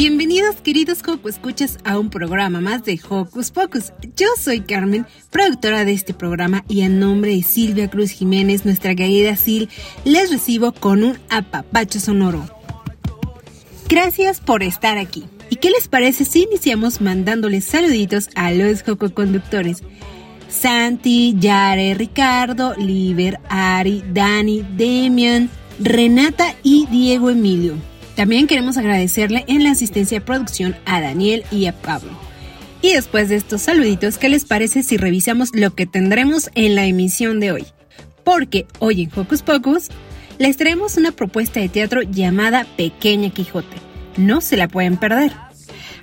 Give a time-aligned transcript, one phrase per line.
[0.00, 3.92] Bienvenidos queridos Joco Escuchas a un programa más de Hocus Pocus.
[4.16, 8.94] Yo soy Carmen, productora de este programa y en nombre de Silvia Cruz Jiménez, nuestra
[8.94, 9.68] querida Sil,
[10.06, 12.42] les recibo con un apapacho sonoro.
[13.90, 15.26] Gracias por estar aquí.
[15.50, 19.82] ¿Y qué les parece si iniciamos mandándoles saluditos a los Joco Conductores?
[20.48, 27.89] Santi, Yare, Ricardo, Liber, Ari, Dani, Demian, Renata y Diego Emilio.
[28.20, 32.10] También queremos agradecerle en la asistencia de producción a Daniel y a Pablo.
[32.82, 36.84] Y después de estos saluditos, ¿qué les parece si revisamos lo que tendremos en la
[36.84, 37.64] emisión de hoy?
[38.22, 39.88] Porque hoy en Hocus Pocus
[40.36, 43.78] les traemos una propuesta de teatro llamada Pequeña Quijote.
[44.18, 45.32] No se la pueden perder.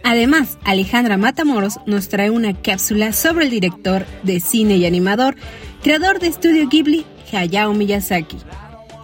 [0.04, 5.36] Además, Alejandra Matamoros nos trae una cápsula sobre el director de cine y animador,
[5.84, 8.38] creador de Estudio Ghibli, Hayao Miyazaki.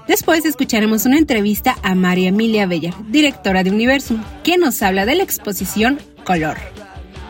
[0.07, 5.15] Después escucharemos una entrevista a María Emilia Bella, directora de Universum, que nos habla de
[5.15, 6.57] la exposición Color.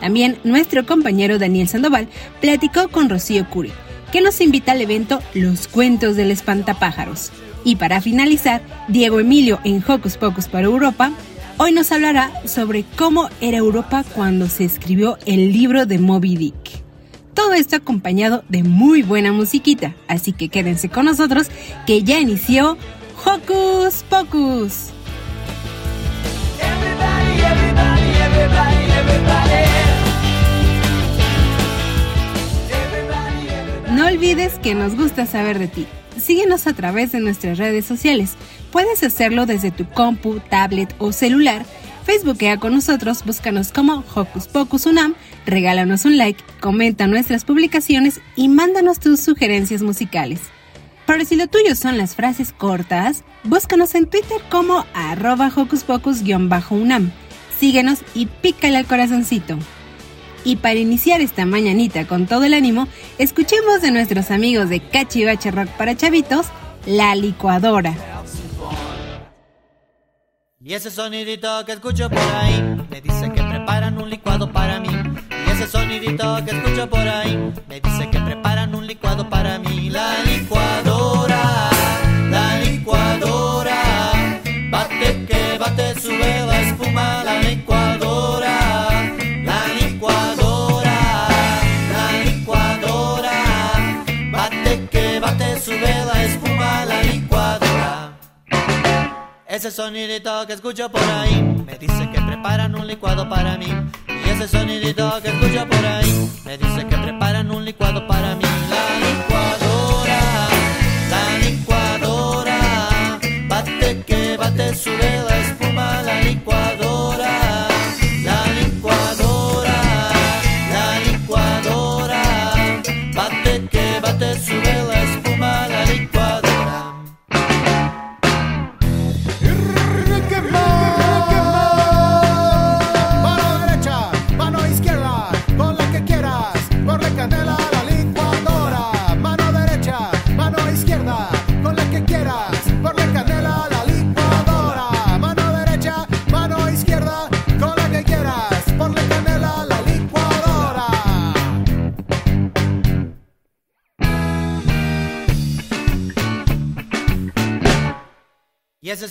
[0.00, 2.08] También nuestro compañero Daniel Sandoval
[2.40, 3.70] platicó con Rocío Curi,
[4.12, 7.30] que nos invita al evento Los Cuentos del Espantapájaros.
[7.64, 11.12] Y para finalizar, Diego Emilio en Hocus Pocus para Europa,
[11.58, 16.83] hoy nos hablará sobre cómo era Europa cuando se escribió el libro de Moby Dick.
[17.34, 21.48] Todo esto acompañado de muy buena musiquita, así que quédense con nosotros
[21.86, 22.78] que ya inició
[23.24, 24.90] Hocus Pocus.
[33.90, 35.86] No olvides que nos gusta saber de ti.
[36.16, 38.34] Síguenos a través de nuestras redes sociales.
[38.72, 41.64] Puedes hacerlo desde tu compu, tablet o celular
[42.04, 45.14] Facebookea con nosotros, búscanos como Hocus Pocus Unam,
[45.46, 50.40] regálanos un like, comenta nuestras publicaciones y mándanos tus sugerencias musicales.
[51.06, 57.10] Pero si lo tuyo son las frases cortas, búscanos en Twitter como arroba Hocus Pocus-unam.
[57.58, 59.58] Síguenos y pícale al corazoncito.
[60.44, 62.86] Y para iniciar esta mañanita con todo el ánimo,
[63.18, 66.46] escuchemos de nuestros amigos de Cachivache Rock para Chavitos,
[66.84, 67.94] La Licuadora.
[70.66, 74.88] Y ese sonidito que escucho por ahí me dice que preparan un licuado para mí.
[75.46, 79.90] Y ese sonidito que escucho por ahí me dice que preparan un licuado para mí.
[79.90, 81.33] La licuadora,
[99.84, 103.66] sonidito que escucho por ahí me dice que preparan un licuado para mí.
[104.08, 108.44] Y ese sonidito que escucho por ahí me dice que preparan un licuado para mí.
[108.74, 110.20] La licuadora,
[111.14, 112.58] la licuadora,
[113.46, 116.73] bate que bate, sube la espuma, la licuadora.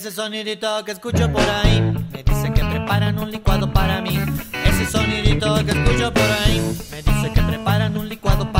[0.00, 1.78] ese sonidito que escucho por ahí
[2.10, 4.18] me dice que preparan un licuado para mí.
[4.64, 6.58] Ese sonidito que escucho por ahí
[6.90, 8.59] me dice que preparan un licuado para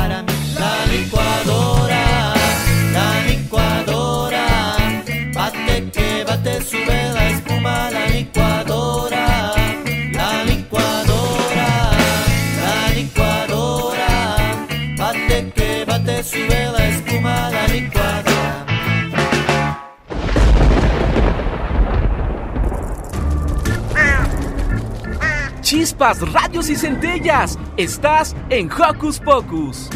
[26.01, 27.59] Chispas, radios y centellas.
[27.77, 29.87] Estás en Hocus Pocus.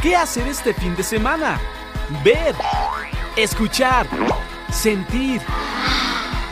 [0.00, 1.58] ¿Qué hacer este fin de semana?
[2.22, 2.54] Ver,
[3.36, 4.06] escuchar,
[4.70, 5.40] sentir,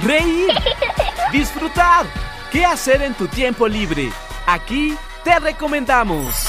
[0.02, 0.50] reír,
[1.32, 2.04] disfrutar.
[2.50, 4.10] ¿Qué hacer en tu tiempo libre?
[4.46, 6.45] Aquí te recomendamos.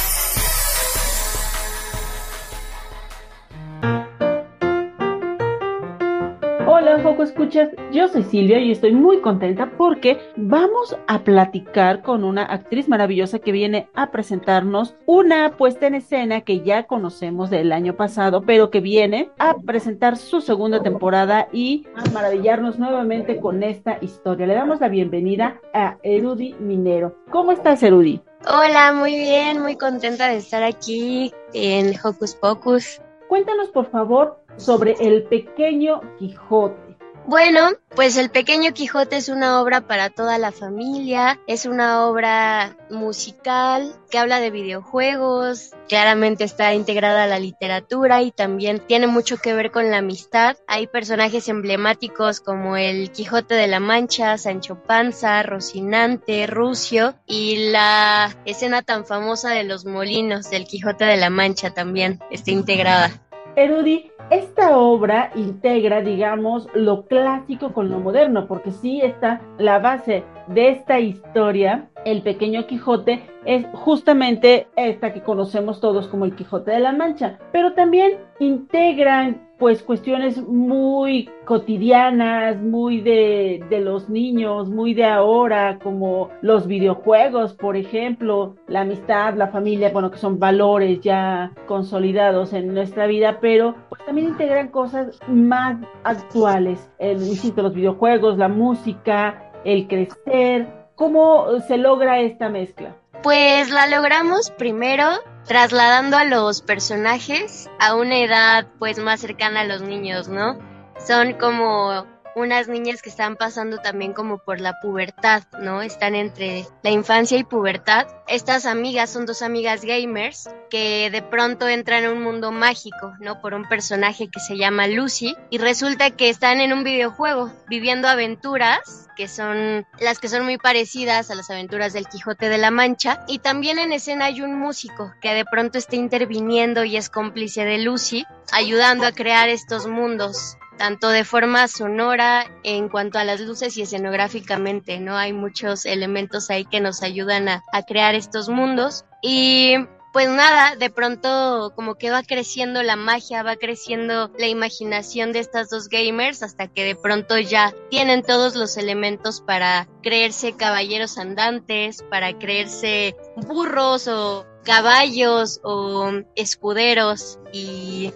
[7.48, 7.70] Escuchas.
[7.94, 13.40] Yo soy Silvia y estoy muy contenta porque vamos a platicar con una actriz maravillosa
[13.40, 18.70] que viene a presentarnos una puesta en escena que ya conocemos del año pasado, pero
[18.70, 24.46] que viene a presentar su segunda temporada y a maravillarnos nuevamente con esta historia.
[24.46, 27.16] Le damos la bienvenida a Erudi Minero.
[27.30, 28.20] ¿Cómo estás, Erudi?
[28.46, 33.02] Hola, muy bien, muy contenta de estar aquí en Hocus Pocus.
[33.30, 36.87] Cuéntanos, por favor, sobre el pequeño Quijote.
[37.28, 42.78] Bueno, pues El Pequeño Quijote es una obra para toda la familia, es una obra
[42.90, 49.36] musical que habla de videojuegos, claramente está integrada a la literatura y también tiene mucho
[49.36, 50.56] que ver con la amistad.
[50.68, 58.38] Hay personajes emblemáticos como el Quijote de la Mancha, Sancho Panza, Rocinante, Rucio y la
[58.46, 63.27] escena tan famosa de los molinos del Quijote de la Mancha también está integrada.
[63.58, 70.24] Erudi, esta obra integra, digamos, lo clásico con lo moderno, porque sí está la base
[70.48, 76.72] de esta historia, el pequeño Quijote, es justamente esta que conocemos todos como el Quijote
[76.72, 84.70] de la Mancha, pero también integran pues cuestiones muy cotidianas, muy de, de, los niños,
[84.70, 90.38] muy de ahora, como los videojuegos, por ejemplo, la amistad, la familia, bueno, que son
[90.38, 97.64] valores ya consolidados en nuestra vida, pero pues también integran cosas más actuales, el, insisto,
[97.64, 102.96] los videojuegos, la música, el crecer, ¿cómo se logra esta mezcla?
[103.22, 105.06] Pues la logramos primero
[105.46, 110.58] trasladando a los personajes a una edad pues más cercana a los niños, ¿no?
[111.06, 112.06] Son como
[112.38, 115.82] unas niñas que están pasando también como por la pubertad, ¿no?
[115.82, 118.08] Están entre la infancia y pubertad.
[118.28, 123.42] Estas amigas son dos amigas gamers que de pronto entran en un mundo mágico, ¿no?
[123.42, 128.08] Por un personaje que se llama Lucy y resulta que están en un videojuego viviendo
[128.08, 132.70] aventuras que son las que son muy parecidas a las aventuras del Quijote de la
[132.70, 137.10] Mancha y también en escena hay un músico que de pronto está interviniendo y es
[137.10, 143.24] cómplice de Lucy, ayudando a crear estos mundos tanto de forma sonora en cuanto a
[143.24, 145.18] las luces y escenográficamente, ¿no?
[145.18, 149.76] Hay muchos elementos ahí que nos ayudan a, crear estos mundos y
[150.12, 155.40] pues nada, de pronto como que va creciendo la magia, va creciendo la imaginación de
[155.40, 161.18] estas dos gamers hasta que de pronto ya tienen todos los elementos para creerse caballeros
[161.18, 168.12] andantes, para creerse burros o caballos o escuderos y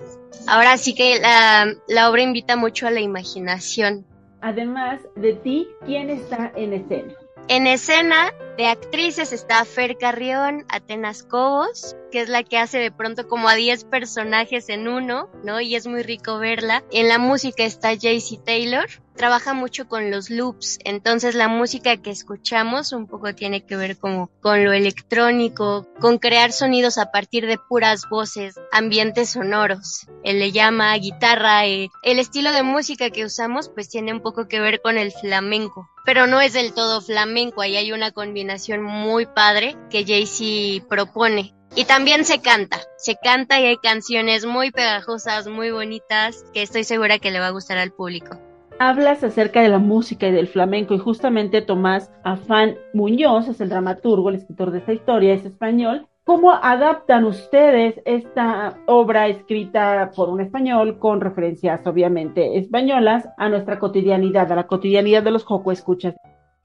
[0.48, 4.06] ahora sí que la, la obra invita mucho a la imaginación.
[4.42, 7.14] Además de ti, ¿quién está en escena?
[7.48, 12.92] En escena De actrices está Fer Carrión, Atenas Cobos, que es la que hace de
[12.92, 15.62] pronto como a 10 personajes en uno, ¿no?
[15.62, 16.84] Y es muy rico verla.
[16.92, 22.12] En la música está Jaycee Taylor, trabaja mucho con los loops, entonces la música que
[22.12, 27.46] escuchamos un poco tiene que ver como con lo electrónico, con crear sonidos a partir
[27.46, 30.08] de puras voces, ambientes sonoros.
[30.24, 34.48] Él le llama guitarra, eh, el estilo de música que usamos pues tiene un poco
[34.48, 38.51] que ver con el flamenco, pero no es del todo flamenco, ahí hay una combinación
[38.82, 41.54] muy padre que Jaycee propone.
[41.76, 46.84] Y también se canta, se canta y hay canciones muy pegajosas, muy bonitas, que estoy
[46.84, 48.38] segura que le va a gustar al público
[48.82, 53.70] hablas acerca de la música y del flamenco y justamente Tomás Afán Muñoz es el
[53.70, 56.08] dramaturgo, el escritor de esta historia, es español.
[56.24, 63.78] ¿Cómo adaptan ustedes esta obra escrita por un español con referencias obviamente españolas a nuestra
[63.78, 66.16] cotidianidad, a la cotidianidad de los Joco Escuchas?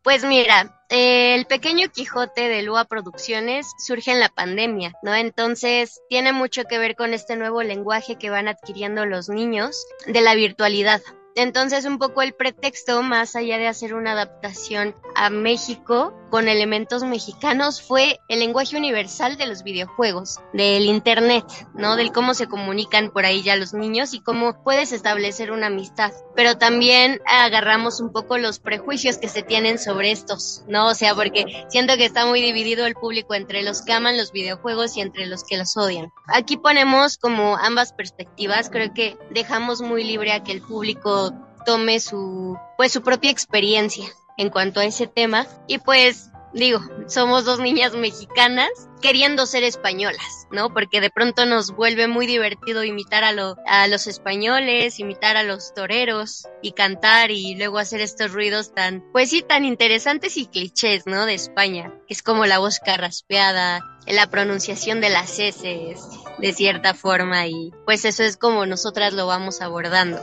[0.06, 5.12] Pues mira, el pequeño Quijote de Lua Producciones surge en la pandemia, ¿no?
[5.12, 10.20] Entonces tiene mucho que ver con este nuevo lenguaje que van adquiriendo los niños de
[10.20, 11.02] la virtualidad.
[11.36, 17.04] Entonces, un poco el pretexto, más allá de hacer una adaptación a México con elementos
[17.04, 21.96] mexicanos, fue el lenguaje universal de los videojuegos, del Internet, ¿no?
[21.96, 26.10] Del cómo se comunican por ahí ya los niños y cómo puedes establecer una amistad.
[26.34, 30.88] Pero también agarramos un poco los prejuicios que se tienen sobre estos, ¿no?
[30.88, 34.32] O sea, porque siento que está muy dividido el público entre los que aman los
[34.32, 36.10] videojuegos y entre los que los odian.
[36.28, 41.25] Aquí ponemos como ambas perspectivas, creo que dejamos muy libre a que el público
[41.66, 44.06] tome su, pues su propia experiencia
[44.38, 45.46] en cuanto a ese tema.
[45.66, 48.70] Y pues digo, somos dos niñas mexicanas
[49.02, 50.72] queriendo ser españolas, ¿no?
[50.72, 55.42] Porque de pronto nos vuelve muy divertido imitar a, lo, a los españoles, imitar a
[55.42, 60.46] los toreros y cantar y luego hacer estos ruidos tan, pues sí, tan interesantes y
[60.46, 61.26] clichés, ¿no?
[61.26, 65.94] De España, que es como la voz carraspeada, la pronunciación de las S
[66.38, 70.20] de cierta forma y pues eso es como nosotras lo vamos abordando.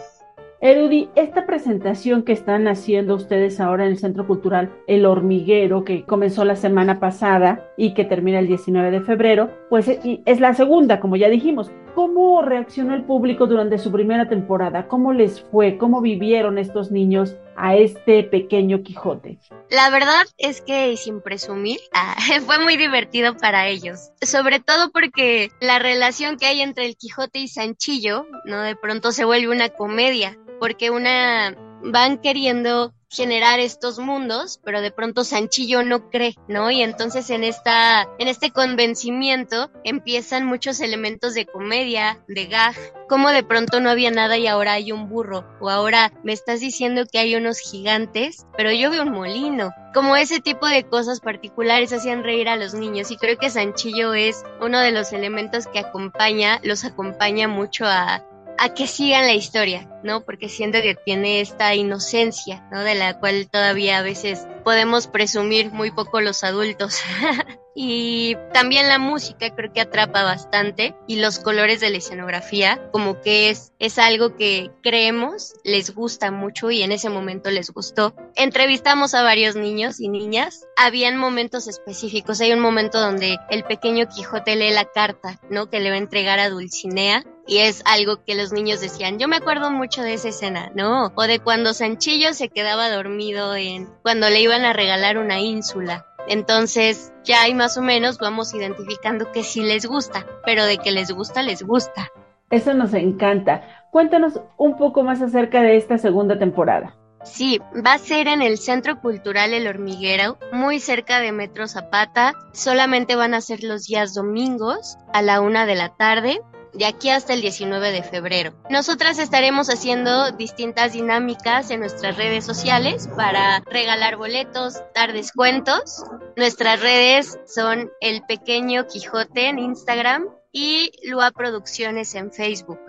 [0.65, 6.05] Erudi, esta presentación que están haciendo ustedes ahora en el Centro Cultural El Hormiguero, que
[6.05, 10.53] comenzó la semana pasada y que termina el 19 de febrero, pues eh, es la
[10.53, 11.70] segunda, como ya dijimos.
[11.95, 14.88] ¿Cómo reaccionó el público durante su primera temporada?
[14.88, 15.77] ¿Cómo les fue?
[15.77, 19.38] ¿Cómo vivieron estos niños a este pequeño Quijote?
[19.69, 24.12] La verdad es que, sin presumir, ah, fue muy divertido para ellos.
[24.21, 28.62] Sobre todo porque la relación que hay entre el Quijote y Sanchillo, ¿no?
[28.62, 34.92] De pronto se vuelve una comedia porque una van queriendo generar estos mundos, pero de
[34.92, 36.72] pronto Sanchillo no cree, ¿no?
[36.72, 42.75] Y entonces en esta en este convencimiento empiezan muchos elementos de comedia, de gag,
[43.08, 46.60] como de pronto no había nada y ahora hay un burro o ahora me estás
[46.60, 49.72] diciendo que hay unos gigantes, pero yo veo un molino.
[49.94, 54.16] Como ese tipo de cosas particulares hacían reír a los niños y creo que Sanchillo
[54.16, 58.25] es uno de los elementos que acompaña, los acompaña mucho a,
[58.57, 60.24] a que sigan la historia, ¿no?
[60.24, 62.83] Porque siento que tiene esta inocencia, ¿no?
[62.83, 67.00] De la cual todavía a veces podemos presumir muy poco los adultos.
[67.75, 73.19] y también la música creo que atrapa bastante y los colores de la escenografía como
[73.22, 78.15] que es, es algo que creemos les gusta mucho y en ese momento les gustó.
[78.36, 84.07] Entrevistamos a varios niños y niñas, habían momentos específicos, hay un momento donde el pequeño
[84.07, 85.69] Quijote lee la carta, ¿no?
[85.69, 89.27] Que le va a entregar a Dulcinea y es algo que los niños decían, yo
[89.27, 91.12] me acuerdo mucho de esa escena, ¿no?
[91.15, 96.05] O de cuando Sanchillo se quedaba dormido en cuando le iban a regalar una ínsula.
[96.27, 100.91] Entonces, ya hay más o menos vamos identificando que sí les gusta, pero de que
[100.91, 102.12] les gusta, les gusta.
[102.50, 103.88] Eso nos encanta.
[103.91, 106.95] Cuéntanos un poco más acerca de esta segunda temporada.
[107.23, 112.33] Sí, va a ser en el Centro Cultural El Hormiguero, muy cerca de Metro Zapata.
[112.51, 116.41] Solamente van a ser los días domingos a la una de la tarde
[116.74, 118.53] de aquí hasta el 19 de febrero.
[118.70, 126.03] Nosotras estaremos haciendo distintas dinámicas en nuestras redes sociales para regalar boletos, dar descuentos.
[126.36, 132.80] Nuestras redes son El Pequeño Quijote en Instagram y Lua Producciones en Facebook.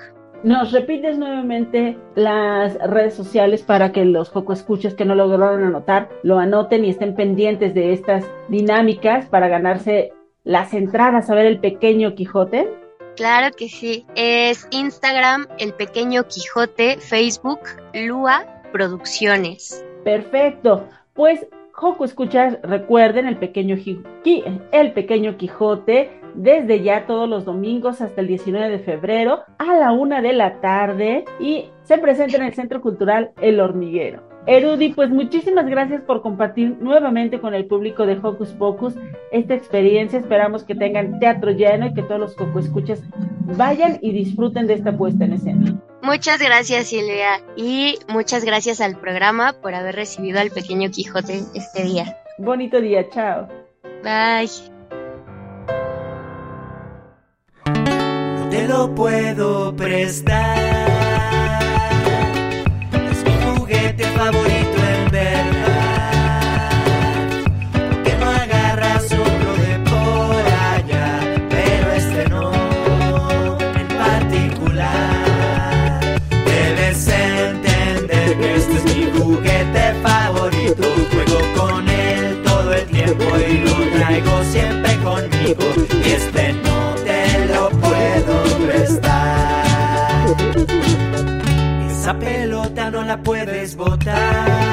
[0.44, 6.10] ¿Nos repites nuevamente las redes sociales para que los poco escuches que no lograron anotar
[6.22, 10.12] lo anoten y estén pendientes de estas dinámicas para ganarse
[10.42, 12.83] las entradas a ver el pequeño Quijote?
[13.16, 14.04] Claro que sí.
[14.16, 17.60] Es Instagram, El Pequeño Quijote, Facebook,
[17.92, 19.84] Lua Producciones.
[20.04, 20.88] Perfecto.
[21.14, 23.76] Pues, Joco Escuchas, recuerden el pequeño,
[24.72, 29.92] el pequeño Quijote desde ya todos los domingos hasta el 19 de febrero a la
[29.92, 34.33] una de la tarde y se presenta en el Centro Cultural El Hormiguero.
[34.46, 38.94] Erudi, pues muchísimas gracias por compartir nuevamente con el público de Hocus Pocus
[39.32, 40.18] esta experiencia.
[40.18, 43.02] Esperamos que tengan teatro lleno y que todos los Coco escuchas
[43.56, 45.80] vayan y disfruten de esta puesta en escena.
[46.02, 51.84] Muchas gracias Silvia y muchas gracias al programa por haber recibido al pequeño Quijote este
[51.84, 52.18] día.
[52.36, 53.48] Bonito día, chao.
[54.02, 54.50] Bye.
[57.66, 60.93] No te lo puedo prestar.
[86.14, 90.26] Este no te lo puedo prestar.
[91.90, 94.63] Esa pelota no la puedes botar.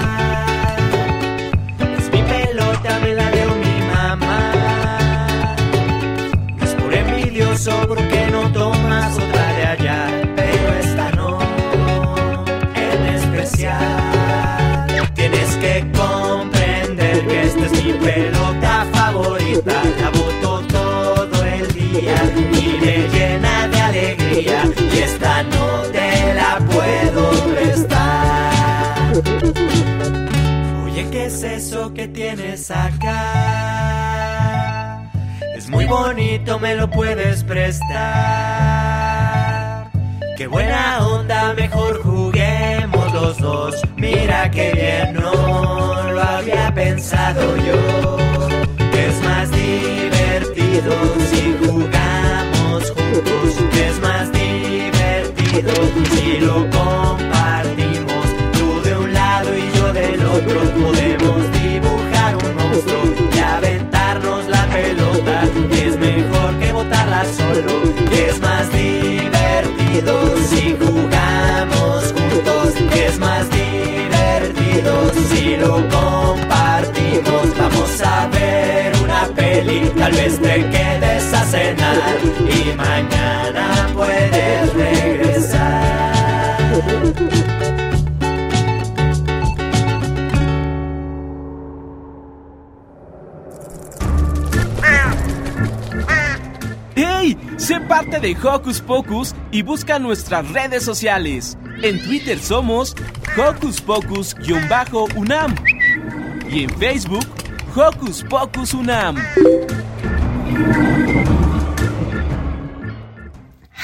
[31.11, 33.11] ¿Qué es eso que tienes acá?
[35.55, 37.91] Es muy bonito, me lo puedes prestar.
[40.37, 43.75] Qué buena onda, mejor juguemos los dos.
[43.95, 48.17] Mira que bien, no lo había pensado yo.
[48.97, 50.93] Es más divertido
[51.29, 53.57] si jugamos juntos.
[53.87, 55.73] Es más divertido
[56.11, 58.25] si lo compartimos.
[58.53, 60.90] Tú de un lado y yo del otro.
[67.25, 67.81] Solo.
[68.11, 70.13] Es más divertido
[70.49, 72.75] si jugamos juntos.
[72.95, 77.57] Es más divertido si lo compartimos.
[77.57, 86.11] Vamos a ver una peli, tal vez te quedes a cenar y mañana puedes regresar.
[97.71, 101.57] Sé parte de Hocus Pocus y busca nuestras redes sociales.
[101.81, 102.93] En Twitter somos
[103.37, 105.55] Hocus Pocus-UNAM
[106.51, 107.25] y en Facebook
[107.73, 109.15] Hocus Pocus UNAM.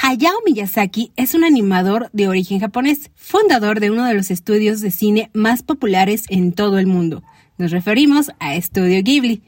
[0.02, 4.90] Hayao Miyazaki es un animador de origen japonés, fundador de uno de los estudios de
[4.90, 7.22] cine más populares en todo el mundo.
[7.56, 9.40] Nos referimos a Estudio Ghibli.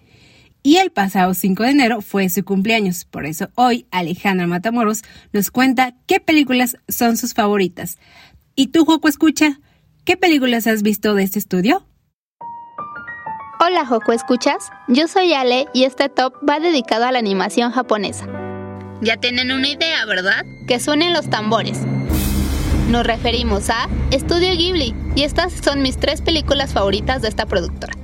[0.63, 5.51] Y el pasado 5 de enero fue su cumpleaños, por eso hoy Alejandra Matamoros nos
[5.51, 7.97] cuenta qué películas son sus favoritas.
[8.55, 9.59] ¿Y tú, Joco, escucha?
[10.05, 11.87] ¿Qué películas has visto de este estudio?
[13.59, 14.71] Hola Joco, ¿escuchas?
[14.89, 18.27] Yo soy Ale y este top va dedicado a la animación japonesa.
[19.01, 20.45] Ya tienen una idea, ¿verdad?
[20.67, 21.79] Que suenen los tambores.
[22.91, 27.95] Nos referimos a Estudio Ghibli y estas son mis tres películas favoritas de esta productora.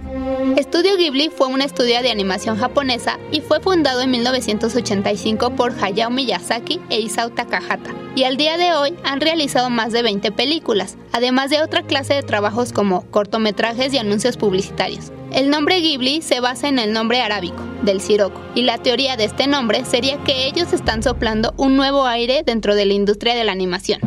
[0.57, 6.09] Estudio Ghibli fue un estudio de animación japonesa y fue fundado en 1985 por Hayao
[6.09, 7.95] Miyazaki e Isao Takahata.
[8.15, 12.15] Y al día de hoy han realizado más de 20 películas, además de otra clase
[12.15, 15.13] de trabajos como cortometrajes y anuncios publicitarios.
[15.31, 19.25] El nombre Ghibli se basa en el nombre arábico, del siroco, y la teoría de
[19.25, 23.45] este nombre sería que ellos están soplando un nuevo aire dentro de la industria de
[23.45, 24.01] la animación.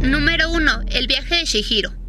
[0.00, 0.72] Número 1.
[0.88, 2.05] El viaje de Shihiro.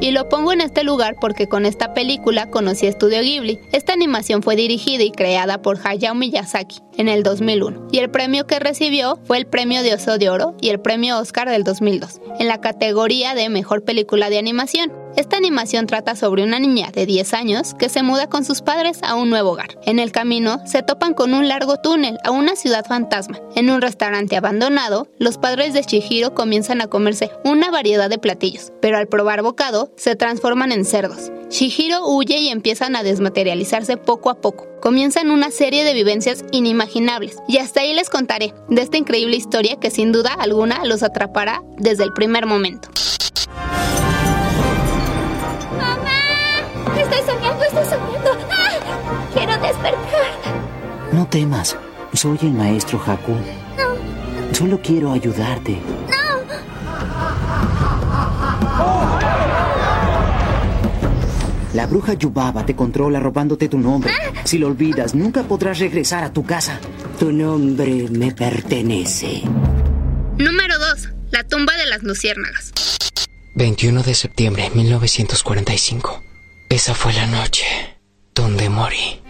[0.00, 3.60] Y lo pongo en este lugar porque con esta película conocí a Estudio Ghibli.
[3.72, 8.46] Esta animación fue dirigida y creada por Hayao Miyazaki en el 2001 y el premio
[8.46, 12.20] que recibió fue el premio de Oso de Oro y el premio Oscar del 2002
[12.38, 14.99] en la categoría de Mejor Película de Animación.
[15.16, 19.00] Esta animación trata sobre una niña de 10 años que se muda con sus padres
[19.02, 19.78] a un nuevo hogar.
[19.84, 23.40] En el camino se topan con un largo túnel a una ciudad fantasma.
[23.54, 28.72] En un restaurante abandonado, los padres de Chihiro comienzan a comerse una variedad de platillos,
[28.80, 31.30] pero al probar bocado se transforman en cerdos.
[31.48, 34.68] Chihiro huye y empiezan a desmaterializarse poco a poco.
[34.80, 39.76] Comienzan una serie de vivencias inimaginables y hasta ahí les contaré de esta increíble historia
[39.76, 42.88] que sin duda alguna los atrapará desde el primer momento.
[47.10, 48.30] Estoy soñando, estoy soñando.
[48.50, 49.30] ¡Ah!
[49.34, 50.30] Quiero despertar.
[51.12, 51.76] No temas,
[52.14, 53.32] soy el maestro Haku.
[53.32, 55.78] No, Solo quiero ayudarte.
[56.08, 56.20] no.
[61.74, 64.12] La bruja Yubaba te controla robándote tu nombre.
[64.44, 66.80] Si lo olvidas, nunca podrás regresar a tu casa.
[67.18, 69.42] Tu nombre me pertenece.
[70.36, 71.08] Número 2.
[71.30, 72.72] La tumba de las luciérnagas.
[73.54, 76.22] 21 de septiembre de 1945.
[76.70, 77.64] Esa fue la noche
[78.32, 79.20] donde morí.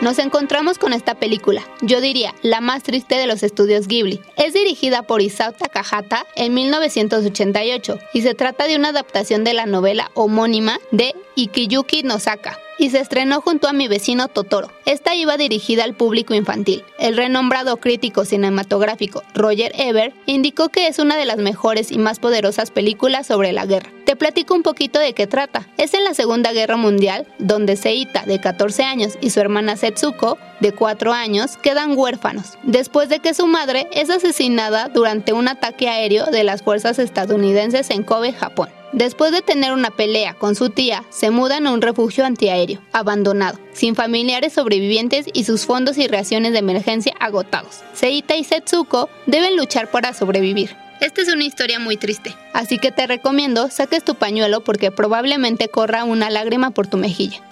[0.00, 4.20] Nos encontramos con esta película, yo diría la más triste de los estudios Ghibli.
[4.36, 9.66] Es dirigida por Isao Takahata en 1988 y se trata de una adaptación de la
[9.66, 14.70] novela homónima de Ikiyuki Nosaka y se estrenó junto a mi vecino Totoro.
[14.84, 16.84] Esta iba dirigida al público infantil.
[16.98, 22.18] El renombrado crítico cinematográfico Roger Ebert indicó que es una de las mejores y más
[22.18, 23.90] poderosas películas sobre la guerra.
[24.04, 25.66] Te platico un poquito de qué trata.
[25.78, 30.38] Es en la Segunda Guerra Mundial, donde Seita, de 14 años, y su hermana Setsuko,
[30.60, 35.88] de 4 años, quedan huérfanos, después de que su madre es asesinada durante un ataque
[35.88, 38.68] aéreo de las fuerzas estadounidenses en Kobe, Japón.
[38.94, 43.58] Después de tener una pelea con su tía, se mudan a un refugio antiaéreo, abandonado,
[43.72, 47.80] sin familiares sobrevivientes y sus fondos y reacciones de emergencia agotados.
[47.92, 50.76] Seita y Setsuko deben luchar para sobrevivir.
[51.00, 55.68] Esta es una historia muy triste, así que te recomiendo saques tu pañuelo porque probablemente
[55.68, 57.42] corra una lágrima por tu mejilla.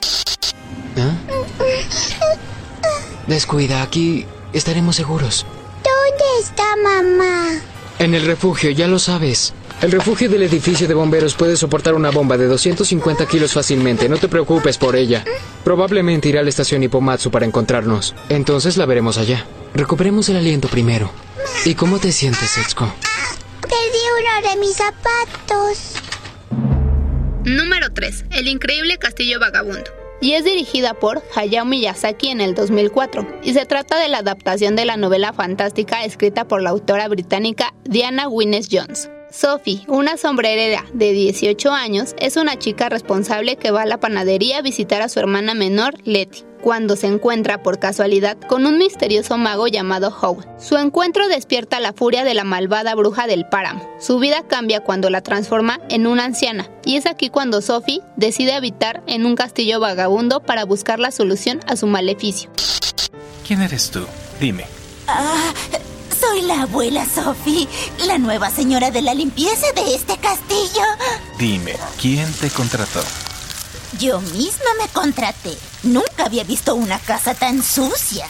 [0.96, 1.11] ¿Ah?
[3.26, 5.44] Descuida, aquí estaremos seguros.
[5.83, 7.61] ¿Dónde está mamá?
[7.98, 9.55] En el refugio, ya lo sabes.
[9.80, 14.08] El refugio del edificio de bomberos puede soportar una bomba de 250 kilos fácilmente.
[14.08, 15.24] No te preocupes por ella.
[15.64, 18.14] Probablemente irá a la estación Hippomatsu para encontrarnos.
[18.28, 19.44] Entonces la veremos allá.
[19.74, 21.11] Recuperemos el aliento primero.
[21.64, 22.92] ¿Y cómo te sientes, Setsuko?
[23.62, 25.94] Perdí uno de mis zapatos.
[27.44, 28.26] Número 3.
[28.30, 29.90] El increíble castillo vagabundo.
[30.20, 33.40] Y es dirigida por Hayao Miyazaki en el 2004.
[33.42, 37.74] Y se trata de la adaptación de la novela fantástica escrita por la autora británica
[37.82, 39.11] Diana Wynnes Jones.
[39.33, 44.59] Sophie, una sombrerera de 18 años, es una chica responsable que va a la panadería
[44.59, 49.38] a visitar a su hermana menor, Letty, cuando se encuentra por casualidad con un misterioso
[49.38, 50.45] mago llamado Howe.
[50.59, 53.88] Su encuentro despierta la furia de la malvada bruja del páramo.
[53.99, 58.53] Su vida cambia cuando la transforma en una anciana, y es aquí cuando Sophie decide
[58.53, 62.51] habitar en un castillo vagabundo para buscar la solución a su maleficio.
[63.47, 64.05] ¿Quién eres tú?
[64.38, 64.66] Dime.
[65.09, 65.53] Ah,
[66.22, 67.68] soy la abuela Sophie,
[68.06, 70.82] la nueva señora de la limpieza de este castillo.
[71.37, 73.00] Dime, ¿quién te contrató?
[73.98, 75.56] Yo misma me contraté.
[75.82, 78.26] Nunca había visto una casa tan sucia.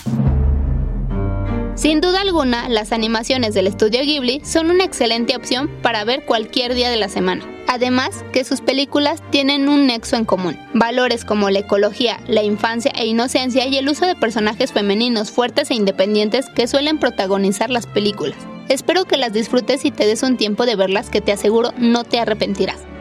[1.83, 6.77] Sin duda alguna, las animaciones del estudio Ghibli son una excelente opción para ver cualquier
[6.77, 7.45] día de la semana.
[7.67, 10.57] Además, que sus películas tienen un nexo en común.
[10.75, 15.73] Valores como la ecología, la infancia e inocencia y el uso de personajes femeninos fuertes
[15.73, 18.39] e independientes que suelen protagonizar las películas.
[18.69, 22.05] Espero que las disfrutes y te des un tiempo de verlas que te aseguro no
[22.05, 22.92] te arrepentirás.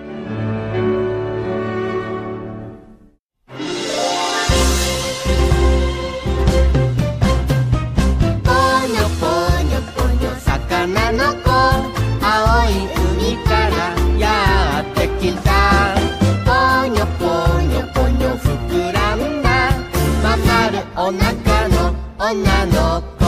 [21.11, 23.25] おなかの女の子」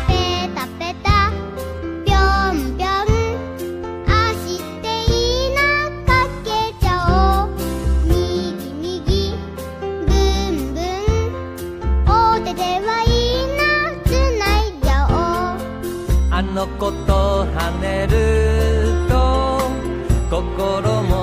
[0.08, 1.30] 「ペタペタ
[2.02, 2.16] ぴょ
[2.54, 2.88] んぴょん」
[4.08, 5.60] 「あしっていな
[6.06, 6.10] か
[6.42, 6.48] け
[6.80, 6.88] ちゃ
[7.44, 7.52] おう」
[8.08, 9.36] 「みぎみぎ
[9.76, 10.14] ぶ
[10.50, 10.82] んぶん」
[12.08, 13.06] 「おててはい
[13.58, 13.60] な
[14.06, 14.08] つ
[14.38, 15.12] ないじゃお
[15.58, 15.60] う」
[16.32, 17.12] 「あのこと
[17.54, 18.12] はねる」
[20.32, 21.21] 心も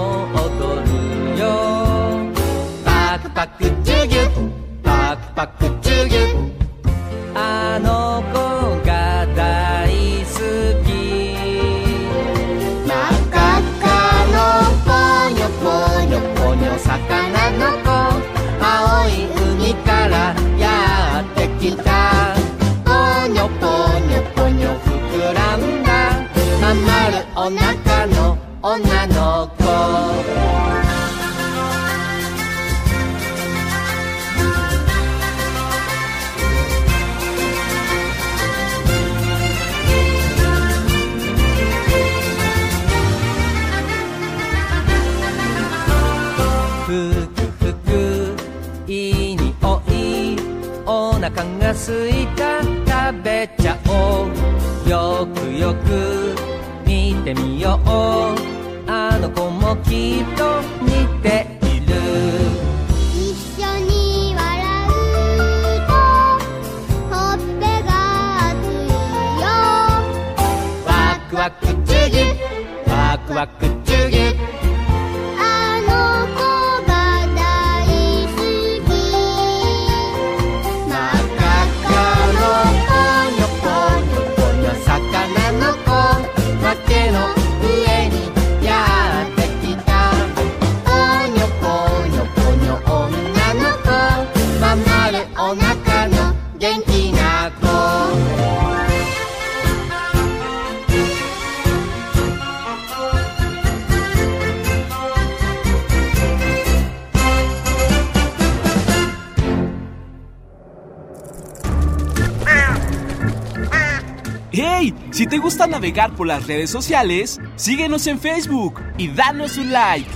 [115.12, 120.10] Si te gusta navegar por las redes sociales, síguenos en Facebook y danos un like.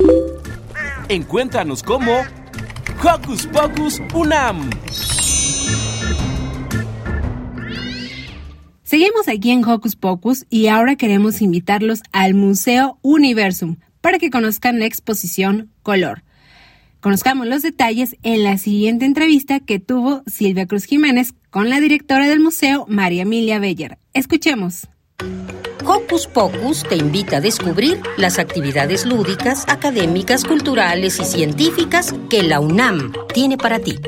[1.10, 2.12] Encuéntranos como
[3.04, 4.70] Hocus Pocus Unam.
[8.84, 14.80] Seguimos aquí en Hocus Pocus y ahora queremos invitarlos al Museo Universum para que conozcan
[14.80, 16.24] la exposición Color.
[17.02, 22.28] Conozcamos los detalles en la siguiente entrevista que tuvo Silvia Cruz Jiménez con la directora
[22.28, 24.00] del museo, María Emilia Beller.
[24.14, 24.88] Escuchemos.
[25.86, 32.60] Hocus Pocus te invita a descubrir las actividades lúdicas, académicas, culturales y científicas que la
[32.60, 34.00] UNAM tiene para ti.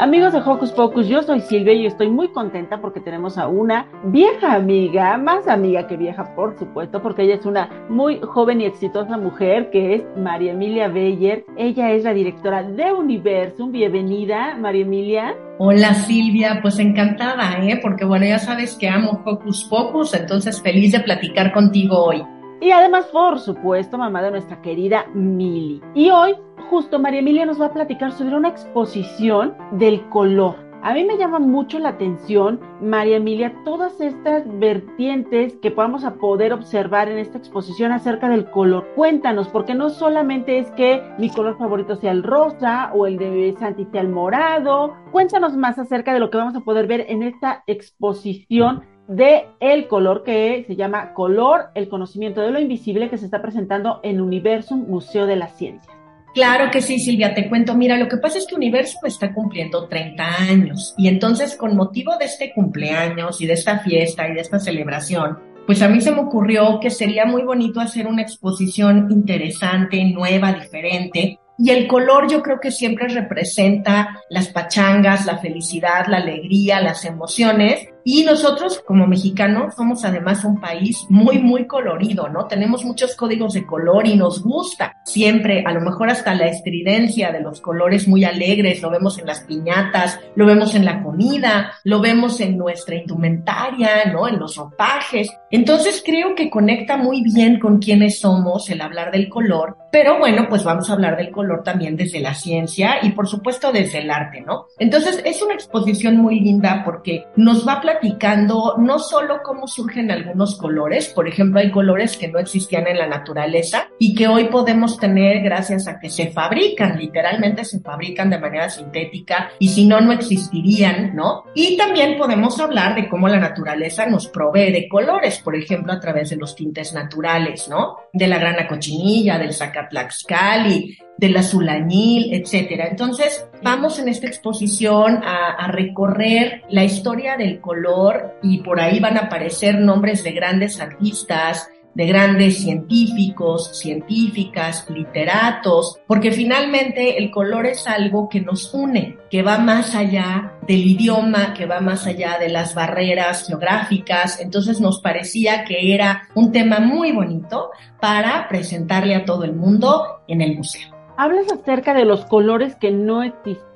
[0.00, 3.86] Amigos de Hocus Pocus, yo soy Silvia y estoy muy contenta porque tenemos a una
[4.04, 8.64] vieja amiga, más amiga que vieja, por supuesto, porque ella es una muy joven y
[8.64, 11.44] exitosa mujer que es María Emilia Beyer.
[11.54, 13.72] Ella es la directora de Universum.
[13.72, 15.36] Bienvenida, María Emilia.
[15.58, 17.78] Hola Silvia, pues encantada, ¿eh?
[17.82, 22.24] Porque bueno, ya sabes que amo Hocus Pocus, entonces feliz de platicar contigo hoy.
[22.62, 25.80] Y además, por supuesto, mamá de nuestra querida Mili.
[25.94, 26.34] Y hoy,
[26.70, 30.54] justo María Emilia nos va a platicar sobre una exposición del color.
[30.82, 36.14] A mí me llama mucho la atención, María Emilia, todas estas vertientes que vamos a
[36.14, 38.86] poder observar en esta exposición acerca del color.
[38.94, 43.54] Cuéntanos, porque no solamente es que mi color favorito sea el rosa o el de
[43.58, 44.94] Santi sea el morado.
[45.10, 49.88] Cuéntanos más acerca de lo que vamos a poder ver en esta exposición de el
[49.88, 54.20] color que se llama Color, el conocimiento de lo invisible que se está presentando en
[54.20, 55.99] Universum Museo de las Ciencias.
[56.34, 57.74] Claro que sí, Silvia, te cuento.
[57.74, 62.16] Mira, lo que pasa es que Universum está cumpliendo 30 años y entonces con motivo
[62.18, 66.12] de este cumpleaños y de esta fiesta y de esta celebración, pues a mí se
[66.12, 72.26] me ocurrió que sería muy bonito hacer una exposición interesante, nueva, diferente, y el color
[72.26, 77.86] yo creo que siempre representa las pachangas, la felicidad, la alegría, las emociones.
[78.04, 82.46] Y nosotros como mexicanos somos además un país muy, muy colorido, ¿no?
[82.46, 87.32] Tenemos muchos códigos de color y nos gusta siempre, a lo mejor hasta la estridencia
[87.32, 91.72] de los colores muy alegres, lo vemos en las piñatas, lo vemos en la comida,
[91.84, 94.28] lo vemos en nuestra indumentaria, ¿no?
[94.28, 95.30] En los ropajes.
[95.50, 100.46] Entonces creo que conecta muy bien con quiénes somos el hablar del color, pero bueno,
[100.48, 104.10] pues vamos a hablar del color también desde la ciencia y por supuesto desde el
[104.10, 104.66] arte, ¿no?
[104.78, 110.56] Entonces es una exposición muy linda porque nos va platicando no solo cómo surgen algunos
[110.56, 114.98] colores, por ejemplo, hay colores que no existían en la naturaleza y que hoy podemos
[114.98, 120.00] tener gracias a que se fabrican, literalmente se fabrican de manera sintética y si no,
[120.00, 121.44] no existirían, ¿no?
[121.54, 126.00] Y también podemos hablar de cómo la naturaleza nos provee de colores, por ejemplo, a
[126.00, 127.96] través de los tintes naturales, ¿no?
[128.12, 132.88] De la grana cochinilla, del Zacatlaxcali, del azulañil, etcétera.
[132.88, 139.00] Entonces, vamos en esta exposición a, a, recorrer la historia del color y por ahí
[139.00, 147.30] van a aparecer nombres de grandes artistas, de grandes científicos, científicas, literatos, porque finalmente el
[147.30, 152.06] color es algo que nos une, que va más allá del idioma, que va más
[152.06, 154.40] allá de las barreras geográficas.
[154.40, 160.22] Entonces nos parecía que era un tema muy bonito para presentarle a todo el mundo
[160.28, 160.99] en el museo.
[161.20, 163.70] Hablas acerca de los colores que no existían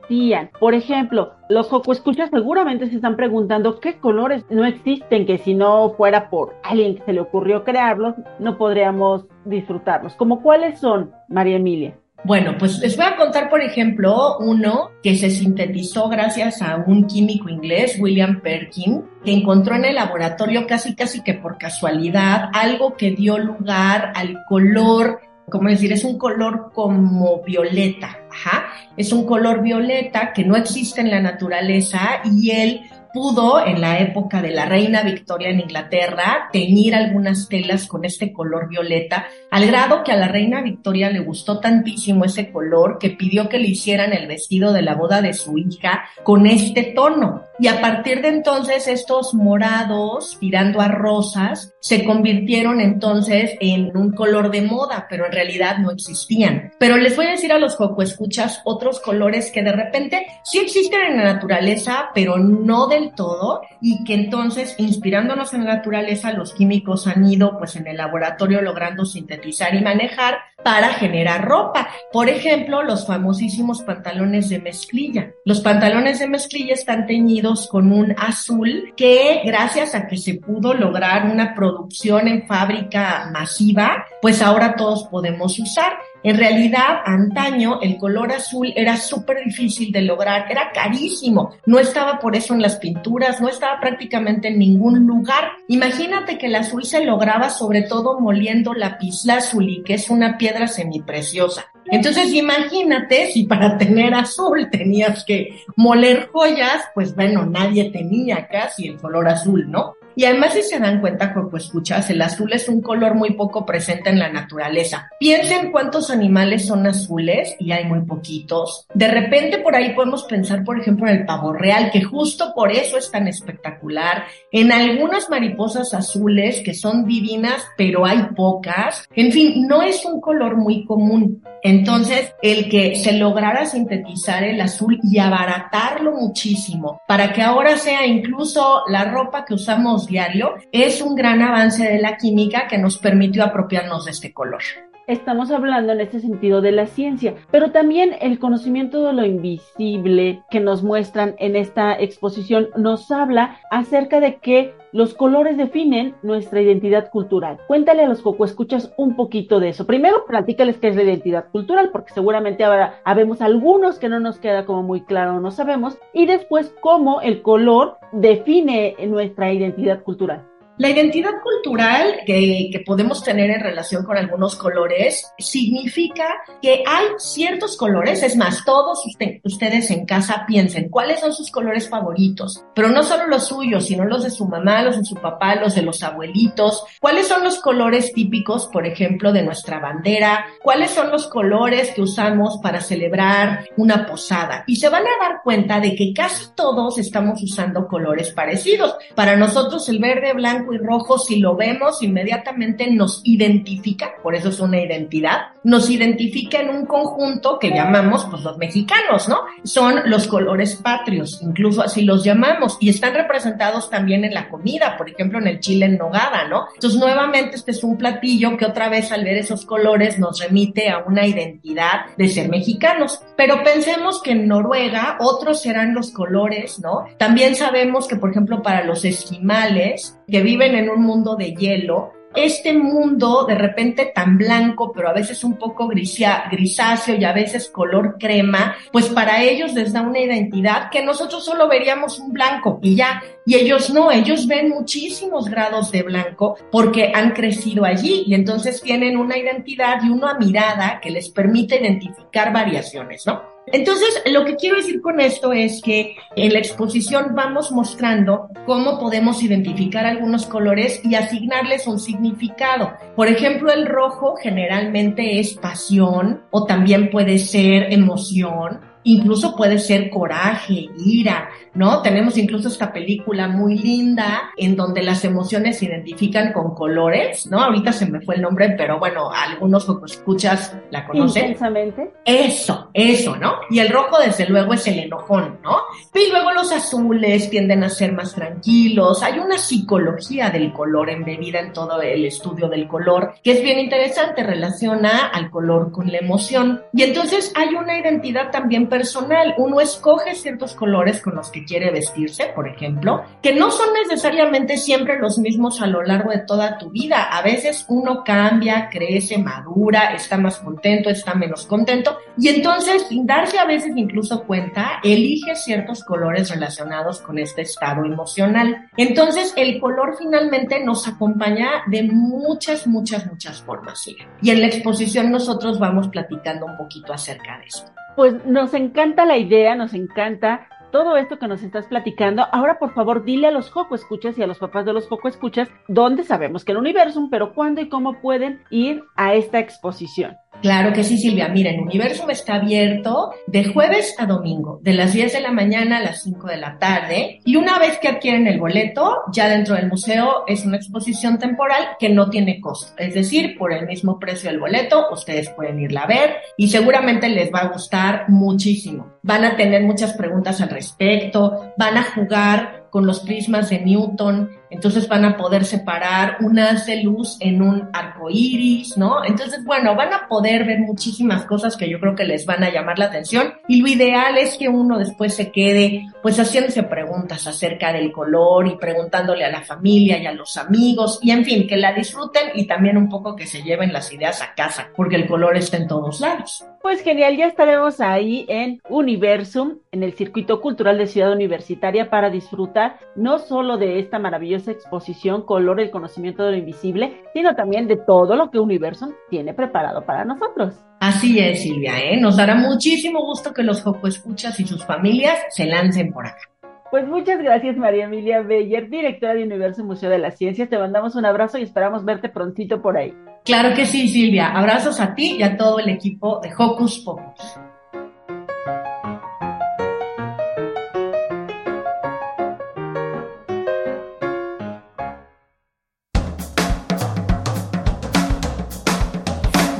[0.60, 5.94] por ejemplo, los escuchas seguramente se están preguntando qué colores no existen, que si no
[5.96, 10.14] fuera por alguien que se le ocurrió crearlos, no podríamos disfrutarlos.
[10.14, 11.96] ¿Como cuáles son, María Emilia?
[12.24, 17.06] Bueno, pues les voy a contar, por ejemplo, uno que se sintetizó gracias a un
[17.06, 22.94] químico inglés, William Perkin, que encontró en el laboratorio casi casi que por casualidad algo
[22.94, 25.92] que dio lugar al color ¿cómo decir?
[25.92, 28.66] Es un color como violeta, ajá.
[28.96, 32.80] Es un color violeta que no existe en la naturaleza y él
[33.14, 38.32] pudo, en la época de la reina Victoria en Inglaterra, teñir algunas telas con este
[38.32, 43.10] color violeta, al grado que a la reina Victoria le gustó tantísimo ese color que
[43.10, 47.43] pidió que le hicieran el vestido de la boda de su hija con este tono.
[47.58, 54.12] Y a partir de entonces estos morados, tirando a rosas, se convirtieron entonces en un
[54.12, 56.72] color de moda, pero en realidad no existían.
[56.78, 61.02] Pero les voy a decir a los Escuchas otros colores que de repente sí existen
[61.02, 66.54] en la naturaleza, pero no del todo, y que entonces, inspirándonos en la naturaleza, los
[66.54, 71.88] químicos han ido pues en el laboratorio logrando sintetizar y manejar para generar ropa.
[72.12, 75.30] Por ejemplo, los famosísimos pantalones de mezclilla.
[75.44, 80.72] Los pantalones de mezclilla están teñidos con un azul que gracias a que se pudo
[80.72, 85.98] lograr una producción en fábrica masiva, pues ahora todos podemos usar.
[86.22, 92.18] En realidad, antaño el color azul era súper difícil de lograr, era carísimo, no estaba
[92.18, 95.50] por eso en las pinturas, no estaba prácticamente en ningún lugar.
[95.68, 100.66] Imagínate que el azul se lograba sobre todo moliendo la lapislázuli, que es una piedra
[100.66, 101.73] semipreciosa.
[101.86, 108.88] Entonces imagínate si para tener azul tenías que moler joyas, pues bueno, nadie tenía casi
[108.88, 109.94] el color azul, ¿no?
[110.16, 113.66] Y además, si se dan cuenta, Coco Escuchas, el azul es un color muy poco
[113.66, 115.10] presente en la naturaleza.
[115.18, 118.86] Piensen cuántos animales son azules y hay muy poquitos.
[118.94, 122.70] De repente, por ahí podemos pensar, por ejemplo, en el pavo real, que justo por
[122.70, 124.24] eso es tan espectacular.
[124.52, 129.08] En algunas mariposas azules, que son divinas, pero hay pocas.
[129.16, 131.42] En fin, no es un color muy común.
[131.64, 138.06] Entonces, el que se lograra sintetizar el azul y abaratarlo muchísimo para que ahora sea
[138.06, 142.98] incluso la ropa que usamos diario, es un gran avance de la química que nos
[142.98, 144.60] permitió apropiarnos de este color.
[145.06, 150.42] Estamos hablando en este sentido de la ciencia, pero también el conocimiento de lo invisible
[150.50, 156.62] que nos muestran en esta exposición nos habla acerca de que los colores definen nuestra
[156.62, 157.58] identidad cultural.
[157.66, 159.86] Cuéntale a los Coco Escuchas un poquito de eso.
[159.86, 164.38] Primero, platícales qué es la identidad cultural, porque seguramente ahora habemos algunos que no nos
[164.38, 165.98] queda como muy claro, no sabemos.
[166.12, 170.46] Y después, cómo el color define nuestra identidad cultural.
[170.76, 176.24] La identidad cultural que, podemos tener en relación con algunos colores significa
[176.60, 179.00] que hay ciertos colores, es más, todos
[179.44, 184.04] ustedes en casa piensen cuáles son sus colores favoritos, pero no solo los suyos, sino
[184.04, 187.60] los de su mamá, los de su papá, los de los abuelitos, cuáles son los
[187.60, 193.64] colores típicos, por ejemplo, de nuestra bandera, cuáles son los colores que usamos para celebrar
[193.76, 194.64] una posada.
[194.66, 198.96] Y se van a dar cuenta de que casi todos estamos usando colores parecidos.
[199.14, 204.48] Para nosotros el verde, blanco, y rojo, si lo vemos, inmediatamente nos identifica, por eso
[204.48, 209.40] es una identidad, nos identifica en un conjunto que llamamos, pues los mexicanos, ¿no?
[209.64, 214.96] Son los colores patrios, incluso así los llamamos, y están representados también en la comida,
[214.96, 216.66] por ejemplo, en el chile en nogada, ¿no?
[216.74, 220.90] Entonces, nuevamente, este es un platillo que otra vez al ver esos colores nos remite
[220.90, 223.22] a una identidad de ser mexicanos.
[223.36, 227.06] Pero pensemos que en Noruega otros serán los colores, ¿no?
[227.18, 232.12] También sabemos que, por ejemplo, para los esquimales, que viven en un mundo de hielo,
[232.34, 237.68] este mundo de repente tan blanco, pero a veces un poco grisáceo y a veces
[237.68, 242.80] color crema, pues para ellos les da una identidad que nosotros solo veríamos un blanco
[242.82, 243.22] y ya.
[243.46, 248.80] Y ellos no, ellos ven muchísimos grados de blanco porque han crecido allí y entonces
[248.82, 253.53] tienen una identidad y una mirada que les permite identificar variaciones, ¿no?
[253.66, 258.98] Entonces, lo que quiero decir con esto es que en la exposición vamos mostrando cómo
[258.98, 262.92] podemos identificar algunos colores y asignarles un significado.
[263.16, 270.10] Por ejemplo, el rojo generalmente es pasión o también puede ser emoción incluso puede ser
[270.10, 272.02] coraje, ira, ¿no?
[272.02, 277.60] Tenemos incluso esta película muy linda en donde las emociones se identifican con colores, ¿no?
[277.60, 281.42] Ahorita se me fue el nombre, pero bueno, algunos escuchas la conocen.
[281.42, 282.12] Intensamente.
[282.24, 283.54] Eso, eso, ¿no?
[283.70, 285.78] Y el rojo, desde luego, es el enojón, ¿no?
[286.14, 289.22] Y luego los azules tienden a ser más tranquilos.
[289.22, 293.78] Hay una psicología del color embebida en todo el estudio del color, que es bien
[293.78, 296.82] interesante, relaciona al color con la emoción.
[296.92, 299.54] Y entonces hay una identidad también personal.
[299.58, 304.76] Uno escoge ciertos colores con los que quiere vestirse, por ejemplo, que no son necesariamente
[304.76, 307.24] siempre los mismos a lo largo de toda tu vida.
[307.24, 312.18] A veces uno cambia, crece, madura, está más contento, está menos contento.
[312.38, 318.04] Y entonces, sin darse a veces incluso cuenta, elige ciertos colores relacionados con este estado
[318.04, 318.88] emocional.
[318.96, 324.04] Entonces, el color finalmente nos acompaña de muchas, muchas, muchas formas.
[324.42, 327.84] Y en la exposición nosotros vamos platicando un poquito acerca de eso.
[328.16, 332.46] Pues nos encanta la idea, nos encanta todo esto que nos estás platicando.
[332.52, 335.26] Ahora, por favor, dile a los Joco Escuchas y a los papás de los Joco
[335.26, 340.36] Escuchas dónde sabemos que el universo, pero cuándo y cómo pueden ir a esta exposición.
[340.62, 341.48] Claro que sí, Silvia.
[341.48, 346.02] Miren, Universum está abierto de jueves a domingo, de las 10 de la mañana a
[346.02, 347.40] las 5 de la tarde.
[347.44, 351.96] Y una vez que adquieren el boleto, ya dentro del museo es una exposición temporal
[351.98, 352.94] que no tiene costo.
[352.98, 357.28] Es decir, por el mismo precio del boleto, ustedes pueden irla a ver y seguramente
[357.28, 359.14] les va a gustar muchísimo.
[359.22, 364.50] Van a tener muchas preguntas al respecto, van a jugar con los prismas de Newton,
[364.74, 369.24] entonces van a poder separar un haz de luz en un arco iris, ¿no?
[369.24, 372.70] Entonces, bueno, van a poder ver muchísimas cosas que yo creo que les van a
[372.70, 377.46] llamar la atención y lo ideal es que uno después se quede pues haciéndose preguntas
[377.46, 381.66] acerca del color y preguntándole a la familia y a los amigos y en fin,
[381.66, 385.16] que la disfruten y también un poco que se lleven las ideas a casa, porque
[385.16, 386.64] el color está en todos lados.
[386.82, 392.28] Pues genial, ya estaremos ahí en Universum, en el Circuito Cultural de Ciudad Universitaria, para
[392.28, 397.86] disfrutar no solo de esta maravillosa exposición Color, el conocimiento de lo invisible, sino también
[397.86, 400.74] de todo lo que Universum tiene preparado para nosotros.
[401.00, 402.20] Así es, Silvia, ¿eh?
[402.20, 406.48] Nos dará muchísimo gusto que los Joco Escuchas y sus familias se lancen por acá.
[406.90, 410.68] Pues muchas gracias, María Emilia Beyer, directora de Universo Museo de las Ciencias.
[410.68, 413.12] Te mandamos un abrazo y esperamos verte prontito por ahí.
[413.44, 414.52] Claro que sí, Silvia.
[414.56, 417.58] Abrazos a ti y a todo el equipo de Hocus Pocus.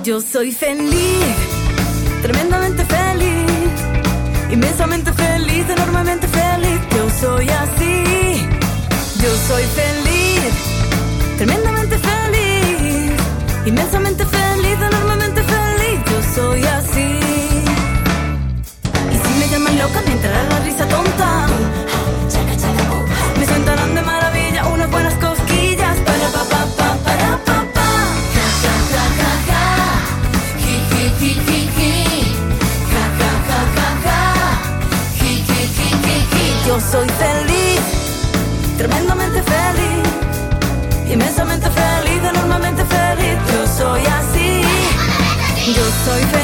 [0.04, 1.24] Yo soy feliz,
[2.20, 3.72] tremendamente feliz,
[4.50, 6.78] inmensamente feliz, enormemente feliz.
[6.94, 8.46] Yo soy así.
[9.22, 10.52] Yo soy feliz,
[11.38, 13.12] tremendamente feliz,
[13.64, 14.53] inmensamente feliz,
[36.74, 37.80] Yo soy feliz,
[38.76, 40.08] tremendamente feliz,
[41.08, 43.38] inmensamente feliz, enormemente feliz.
[43.52, 44.60] Yo soy así.
[45.72, 46.43] Yo soy feliz,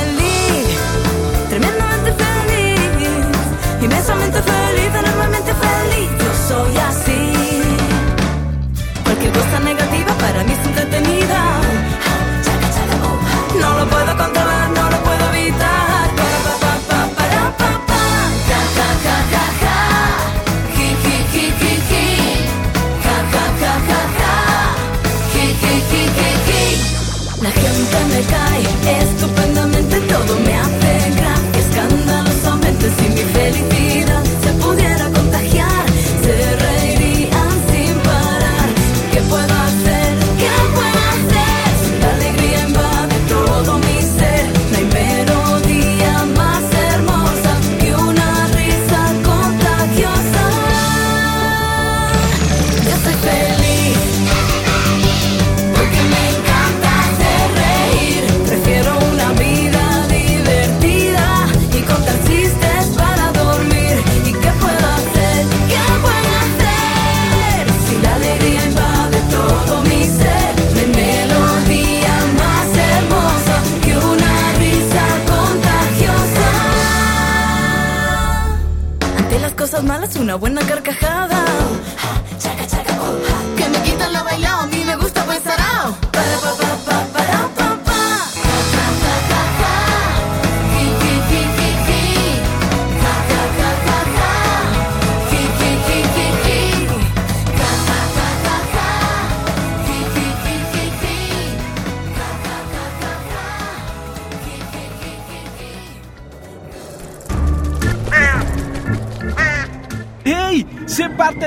[80.30, 81.39] una buena carcajada.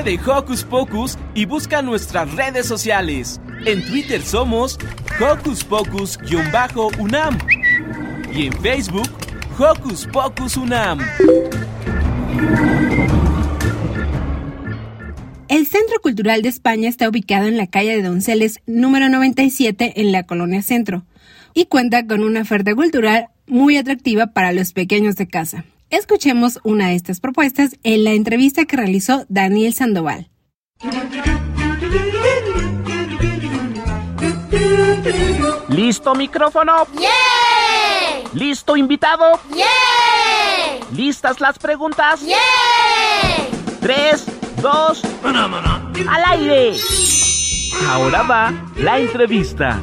[0.04, 3.40] De Hocus Pocus y busca nuestras redes sociales.
[3.64, 4.78] En Twitter somos
[5.18, 7.38] Hocus Pocus-UNAM
[8.34, 9.08] y en Facebook
[9.58, 10.98] Hocus Pocus UNAM.
[15.48, 20.12] El Centro Cultural de España está ubicado en la calle de Donceles número 97 en
[20.12, 21.04] la Colonia Centro
[21.54, 25.64] y cuenta con una oferta cultural muy atractiva para los pequeños de casa.
[25.94, 30.28] Escuchemos una de estas propuestas en la entrevista que realizó Daniel Sandoval.
[35.68, 36.88] ¿Listo micrófono?
[38.32, 39.38] ¿Listo invitado?
[40.92, 42.22] ¿Listas las preguntas?
[43.80, 44.26] Tres,
[44.60, 46.76] dos, al aire.
[47.88, 49.80] Ahora va la entrevista.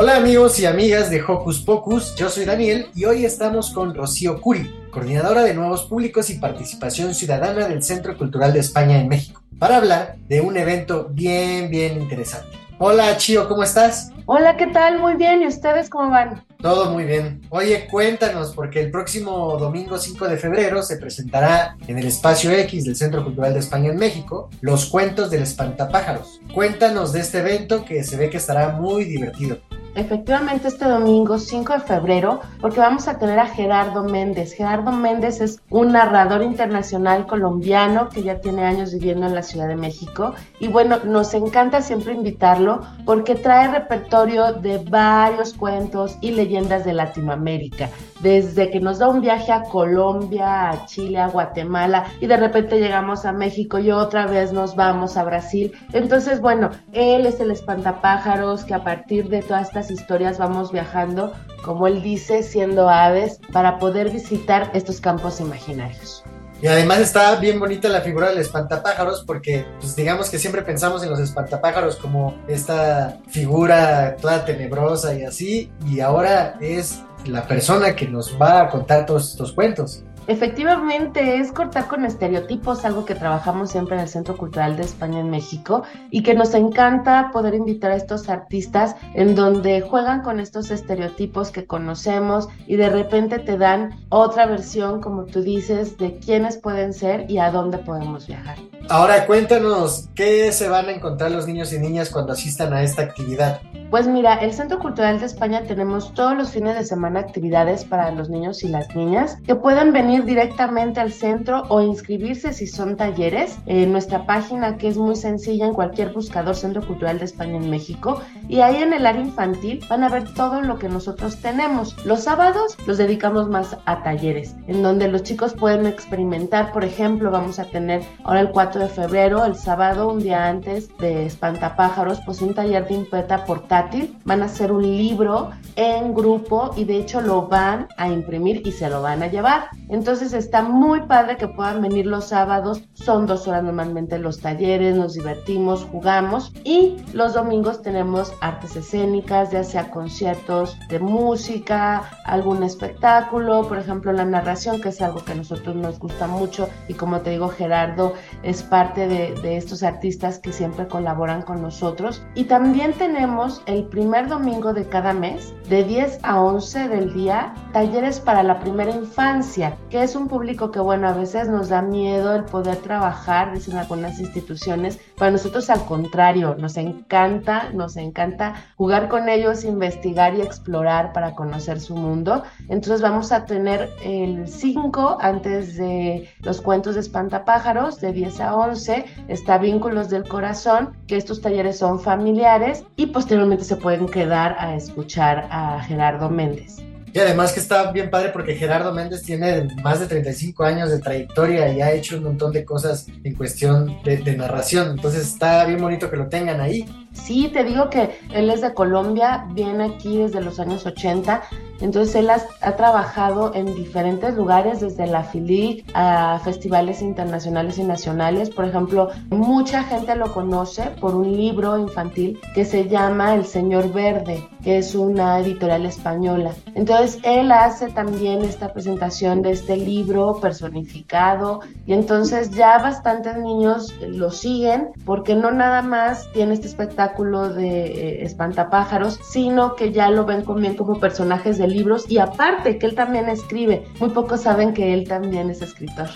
[0.00, 4.40] Hola amigos y amigas de Hocus Pocus, yo soy Daniel y hoy estamos con Rocío
[4.40, 9.42] Curi, coordinadora de Nuevos Públicos y Participación Ciudadana del Centro Cultural de España en México,
[9.58, 12.56] para hablar de un evento bien, bien interesante.
[12.78, 14.12] Hola Chio, ¿cómo estás?
[14.26, 15.00] Hola, ¿qué tal?
[15.00, 16.44] Muy bien, ¿y ustedes cómo van?
[16.60, 17.40] Todo muy bien.
[17.48, 22.84] Oye, cuéntanos, porque el próximo domingo 5 de febrero se presentará en el Espacio X
[22.84, 26.40] del Centro Cultural de España en México Los Cuentos del Espantapájaros.
[26.54, 29.58] Cuéntanos de este evento que se ve que estará muy divertido
[29.94, 34.52] efectivamente este domingo 5 de febrero porque vamos a tener a Gerardo Méndez.
[34.52, 39.68] Gerardo Méndez es un narrador internacional colombiano que ya tiene años viviendo en la Ciudad
[39.68, 46.32] de México y bueno, nos encanta siempre invitarlo porque trae repertorio de varios cuentos y
[46.32, 47.90] leyendas de Latinoamérica.
[48.20, 52.80] Desde que nos da un viaje a Colombia, a Chile, a Guatemala y de repente
[52.80, 55.72] llegamos a México y otra vez nos vamos a Brasil.
[55.92, 61.32] Entonces, bueno, él es el espantapájaros que a partir de todas estas historias vamos viajando,
[61.64, 66.24] como él dice, siendo aves, para poder visitar estos campos imaginarios.
[66.60, 71.04] Y además está bien bonita la figura del espantapájaros porque pues digamos que siempre pensamos
[71.04, 77.94] en los espantapájaros como esta figura toda tenebrosa y así y ahora es la persona
[77.94, 80.04] que nos va a contar todos estos cuentos.
[80.28, 85.20] Efectivamente, es cortar con estereotipos, algo que trabajamos siempre en el Centro Cultural de España
[85.20, 90.38] en México y que nos encanta poder invitar a estos artistas en donde juegan con
[90.38, 96.18] estos estereotipos que conocemos y de repente te dan otra versión, como tú dices, de
[96.18, 98.58] quiénes pueden ser y a dónde podemos viajar.
[98.90, 103.00] Ahora cuéntanos, ¿qué se van a encontrar los niños y niñas cuando asistan a esta
[103.00, 103.62] actividad?
[103.90, 108.10] Pues mira, el Centro Cultural de España tenemos todos los fines de semana actividades para
[108.10, 112.98] los niños y las niñas que pueden venir directamente al centro o inscribirse si son
[112.98, 117.56] talleres en nuestra página que es muy sencilla en cualquier buscador Centro Cultural de España
[117.56, 121.40] en México y ahí en el área infantil van a ver todo lo que nosotros
[121.40, 121.96] tenemos.
[122.04, 127.30] Los sábados los dedicamos más a talleres en donde los chicos pueden experimentar, por ejemplo,
[127.30, 132.20] vamos a tener ahora el 4 de febrero, el sábado, un día antes de Espantapájaros,
[132.26, 133.77] pues un taller de imprenta portátil
[134.24, 138.72] van a hacer un libro en grupo y de hecho lo van a imprimir y
[138.72, 139.68] se lo van a llevar.
[139.88, 144.96] Entonces está muy padre que puedan venir los sábados, son dos horas normalmente los talleres,
[144.96, 152.62] nos divertimos, jugamos y los domingos tenemos artes escénicas, ya sea conciertos de música, algún
[152.62, 156.94] espectáculo, por ejemplo la narración, que es algo que a nosotros nos gusta mucho y
[156.94, 162.22] como te digo Gerardo es parte de, de estos artistas que siempre colaboran con nosotros.
[162.34, 167.52] Y también tenemos el primer domingo de cada mes, de 10 a 11 del día,
[167.74, 171.82] talleres para la primera infancia, que es un público que, bueno, a veces nos da
[171.82, 174.98] miedo el poder trabajar, dicen algunas instituciones.
[175.18, 181.34] Para nosotros, al contrario, nos encanta, nos encanta jugar con ellos, investigar y explorar para
[181.34, 182.44] conocer su mundo.
[182.70, 188.56] Entonces, vamos a tener el 5 antes de los cuentos de espantapájaros, de 10 a
[188.56, 194.56] 11, está Vínculos del Corazón, que estos talleres son familiares y posteriormente se pueden quedar
[194.58, 196.78] a escuchar a Gerardo Méndez.
[197.12, 200.98] Y además que está bien padre porque Gerardo Méndez tiene más de 35 años de
[200.98, 204.90] trayectoria y ha hecho un montón de cosas en cuestión de, de narración.
[204.90, 206.84] Entonces está bien bonito que lo tengan ahí.
[207.12, 211.42] Sí, te digo que él es de Colombia, viene aquí desde los años 80,
[211.80, 218.50] entonces él ha, trabajado en diferentes lugares, desde la FILIC a festivales internacionales y nacionales.
[218.50, 223.92] Por ejemplo, mucha gente lo conoce por un libro infantil que se llama El Señor
[223.92, 226.52] Verde, que es una editorial española.
[226.74, 233.94] Entonces él hace también esta presentación de este libro personificado y entonces ya bastantes niños
[234.00, 240.10] lo siguen porque no nada más tiene este espectáculo de eh, espantapájaros, sino que ya
[240.10, 243.84] lo ven también como personajes de libros y aparte que él también escribe.
[244.00, 246.08] Muy pocos saben que él también es escritor.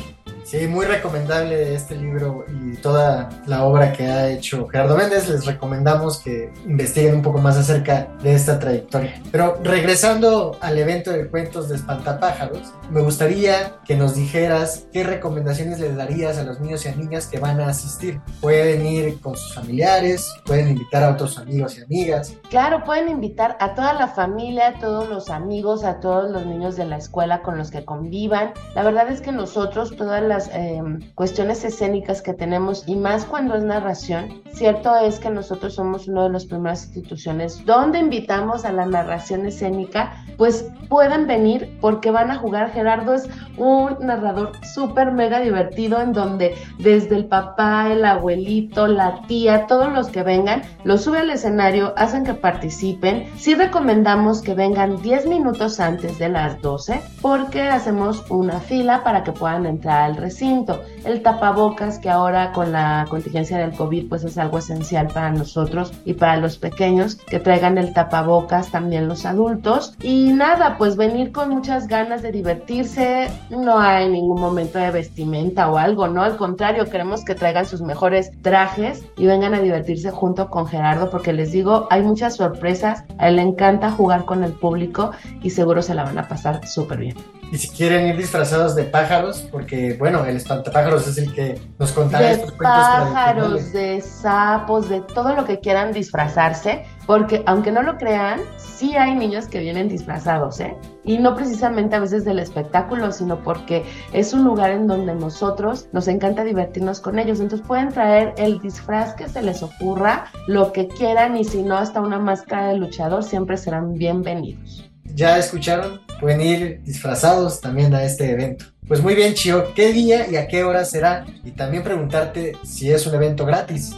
[0.44, 5.28] Sí, muy recomendable este libro y toda la obra que ha hecho Gerardo Méndez.
[5.28, 9.20] Les recomendamos que investiguen un poco más acerca de esta trayectoria.
[9.30, 15.78] Pero regresando al evento de cuentos de espantapájaros, me gustaría que nos dijeras qué recomendaciones
[15.78, 18.20] le darías a los niños y a niñas que van a asistir.
[18.40, 22.34] Pueden ir con sus familiares, pueden invitar a otros amigos y amigas.
[22.50, 26.76] Claro, pueden invitar a toda la familia, a todos los amigos, a todos los niños
[26.76, 28.52] de la escuela con los que convivan.
[28.74, 30.82] La verdad es que nosotros, toda la las eh,
[31.14, 36.22] cuestiones escénicas que tenemos y más cuando es narración, cierto es que nosotros somos una
[36.22, 42.30] de las primeras instituciones donde invitamos a la narración escénica, pues pueden venir porque van
[42.30, 42.72] a jugar.
[42.72, 43.28] Gerardo es
[43.58, 49.92] un narrador súper mega divertido en donde desde el papá, el abuelito, la tía, todos
[49.92, 53.26] los que vengan, los sube al escenario, hacen que participen.
[53.36, 59.24] Sí recomendamos que vengan 10 minutos antes de las 12 porque hacemos una fila para
[59.24, 60.82] que puedan entrar al recinto.
[61.04, 65.92] El tapabocas que ahora con la contingencia del COVID pues es algo esencial para nosotros
[66.04, 69.94] y para los pequeños que traigan el tapabocas también los adultos.
[70.02, 73.30] Y nada pues venir con muchas ganas de divertirse.
[73.50, 77.82] No hay ningún momento de vestimenta o algo no al contrario queremos que traigan sus
[77.82, 83.04] mejores trajes y vengan a divertirse junto con Gerardo porque les digo hay muchas sorpresas.
[83.18, 85.10] A él le encanta jugar con el público
[85.42, 88.84] y seguro se la van a pasar súper bien y si quieren ir disfrazados de
[88.84, 94.00] pájaros, porque bueno, el espantapájaros es el que nos contará de estos cuentos pájaros, de
[94.00, 99.48] sapos, de todo lo que quieran disfrazarse, porque aunque no lo crean, sí hay niños
[99.48, 100.74] que vienen disfrazados, ¿eh?
[101.04, 103.84] Y no precisamente a veces del espectáculo, sino porque
[104.14, 107.38] es un lugar en donde nosotros nos encanta divertirnos con ellos.
[107.38, 111.76] Entonces pueden traer el disfraz que se les ocurra, lo que quieran, y si no,
[111.76, 114.88] hasta una máscara de luchador, siempre serán bienvenidos.
[115.14, 118.66] Ya escucharon, pueden ir disfrazados también a este evento.
[118.86, 121.26] Pues muy bien, Chio, ¿qué día y a qué hora será?
[121.44, 123.92] Y también preguntarte si es un evento gratis.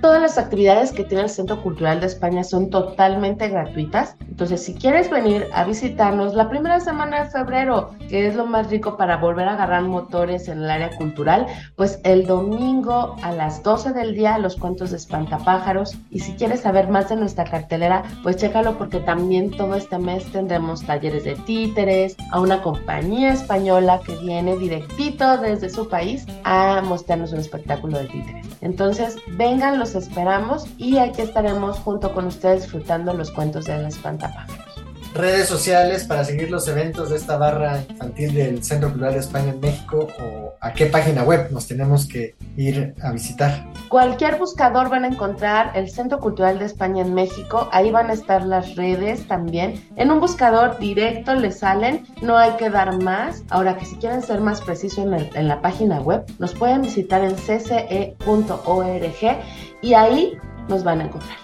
[0.00, 4.14] Todas las actividades que tiene el Centro Cultural de España son totalmente gratuitas.
[4.28, 8.70] Entonces, si quieres venir a visitarnos la primera semana de febrero, que es lo más
[8.70, 13.64] rico para volver a agarrar motores en el área cultural, pues el domingo a las
[13.64, 15.96] 12 del día los cuentos de espantapájaros.
[16.10, 20.30] Y si quieres saber más de nuestra cartelera, pues chécalo porque también todo este mes
[20.30, 26.82] tendremos talleres de títeres, a una compañía española que viene directito desde su país a
[26.82, 28.46] mostrarnos un espectáculo de títeres.
[28.60, 33.88] Entonces, vengan, los esperamos y aquí estaremos junto con ustedes disfrutando los cuentos de la
[33.88, 34.67] espantapájaros.
[35.18, 39.50] Redes sociales para seguir los eventos de esta barra infantil del Centro Cultural de España
[39.50, 43.66] en México o a qué página web nos tenemos que ir a visitar.
[43.88, 48.12] Cualquier buscador van a encontrar el Centro Cultural de España en México, ahí van a
[48.12, 49.84] estar las redes también.
[49.96, 53.42] En un buscador directo les salen, no hay que dar más.
[53.50, 56.82] Ahora que si quieren ser más preciso en, el- en la página web, nos pueden
[56.82, 58.14] visitar en cce.org
[59.82, 60.32] y ahí
[60.68, 61.36] nos van a encontrar.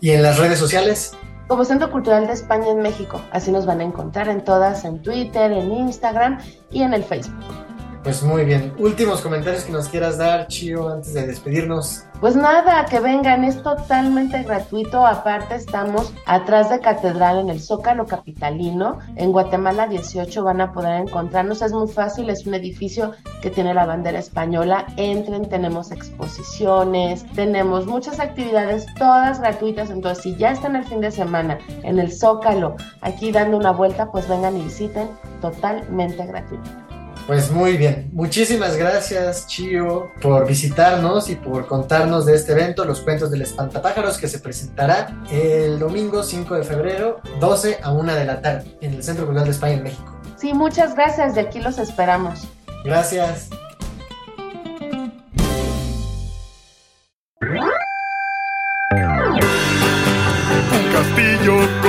[0.00, 1.12] Y en las redes sociales,
[1.50, 5.02] Como Centro Cultural de España en México, así nos van a encontrar en todas, en
[5.02, 6.38] Twitter, en Instagram
[6.70, 7.69] y en el Facebook.
[8.02, 8.72] Pues muy bien.
[8.78, 12.04] Últimos comentarios que nos quieras dar, Chio, antes de despedirnos.
[12.20, 15.06] Pues nada, que vengan, es totalmente gratuito.
[15.06, 18.98] Aparte, estamos atrás de Catedral en el Zócalo Capitalino.
[19.16, 21.62] En Guatemala 18 van a poder encontrarnos.
[21.62, 24.86] Es muy fácil, es un edificio que tiene la bandera española.
[24.96, 29.90] Entren, tenemos exposiciones, tenemos muchas actividades, todas gratuitas.
[29.90, 34.10] Entonces, si ya están el fin de semana en el Zócalo, aquí dando una vuelta,
[34.10, 35.08] pues vengan y visiten,
[35.40, 36.89] totalmente gratuito.
[37.30, 38.10] Pues muy bien.
[38.12, 44.18] Muchísimas gracias, Chio, por visitarnos y por contarnos de este evento, los cuentos del espantapájaros,
[44.18, 48.94] que se presentará el domingo 5 de febrero, 12 a 1 de la tarde, en
[48.94, 50.20] el Centro Cultural de España en México.
[50.38, 52.48] Sí, muchas gracias, de aquí los esperamos.
[52.84, 53.48] Gracias.
[60.72, 61.79] Un castillo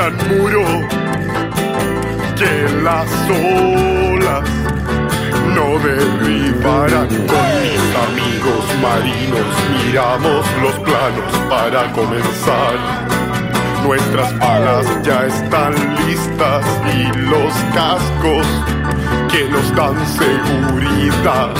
[0.00, 0.64] gran muro
[2.38, 4.48] que las olas
[5.54, 7.08] no derribarán.
[7.08, 9.46] Con mis amigos marinos
[9.84, 12.76] miramos los planos para comenzar.
[13.84, 15.74] Nuestras palas ya están
[16.06, 18.46] listas y los cascos
[19.30, 21.50] que nos dan seguridad.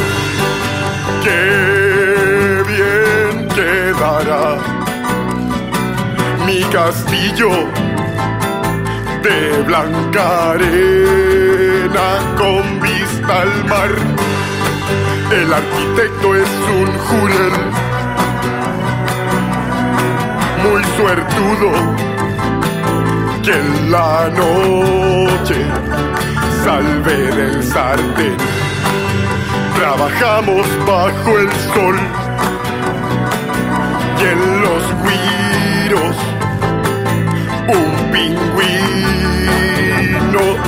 [1.23, 4.57] Qué bien quedará
[6.47, 7.69] mi castillo
[9.23, 12.09] de blanca arena
[12.39, 13.91] con vista al mar.
[15.31, 16.49] El arquitecto es
[16.81, 17.53] un jurel
[20.65, 21.71] muy suertudo
[23.43, 25.65] que en la noche
[26.65, 28.37] salve del sartén.
[29.77, 31.99] Trabajamos bajo el sol
[34.19, 36.40] y en los guiros
[37.73, 39.61] un pingüino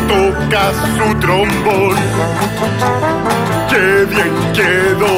[0.08, 0.64] toca
[0.96, 1.96] su trombón.
[3.70, 5.14] Qué bien quedó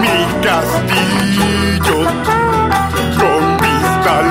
[0.00, 1.98] mi castillo
[3.18, 4.30] con vista al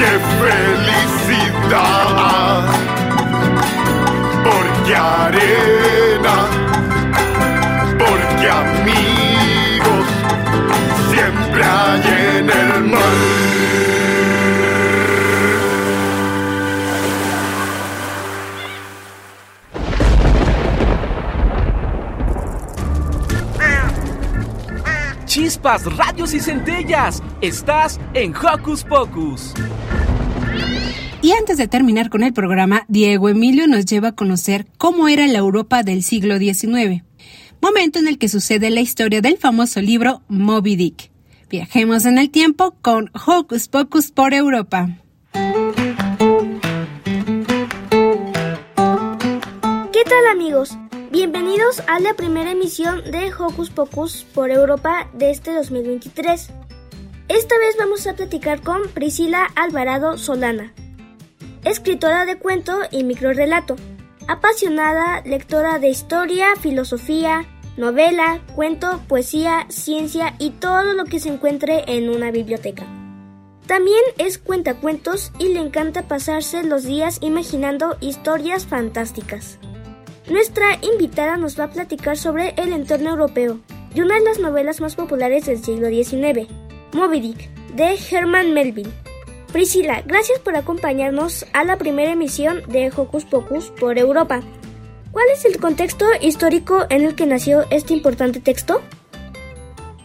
[0.00, 0.18] ¡Qué
[1.28, 1.84] felicidad!
[4.42, 6.36] Porque arena,
[7.98, 10.06] porque amigos
[11.10, 12.02] siempre hay
[12.38, 14.09] en el mar.
[25.60, 27.22] Chispas, radios y centellas.
[27.42, 29.52] Estás en Hocus Pocus.
[31.20, 35.26] Y antes de terminar con el programa, Diego Emilio nos lleva a conocer cómo era
[35.26, 37.02] la Europa del siglo XIX,
[37.60, 41.10] momento en el que sucede la historia del famoso libro Moby Dick.
[41.50, 44.88] Viajemos en el tiempo con Hocus Pocus por Europa.
[49.92, 50.78] ¿Qué tal amigos?
[51.10, 56.50] Bienvenidos a la primera emisión de Hocus Pocus por Europa de este 2023.
[57.26, 60.72] Esta vez vamos a platicar con Priscila Alvarado Solana,
[61.64, 63.74] escritora de cuento y microrelato,
[64.28, 67.44] apasionada lectora de historia, filosofía,
[67.76, 72.86] novela, cuento, poesía, ciencia y todo lo que se encuentre en una biblioteca.
[73.66, 79.58] También es cuentacuentos y le encanta pasarse los días imaginando historias fantásticas.
[80.30, 83.58] Nuestra invitada nos va a platicar sobre el entorno europeo
[83.92, 86.48] y una de las novelas más populares del siglo XIX,
[86.92, 88.92] Moby Dick, de Herman Melville.
[89.52, 94.40] Priscila, gracias por acompañarnos a la primera emisión de Hocus Pocus por Europa.
[95.10, 98.80] ¿Cuál es el contexto histórico en el que nació este importante texto?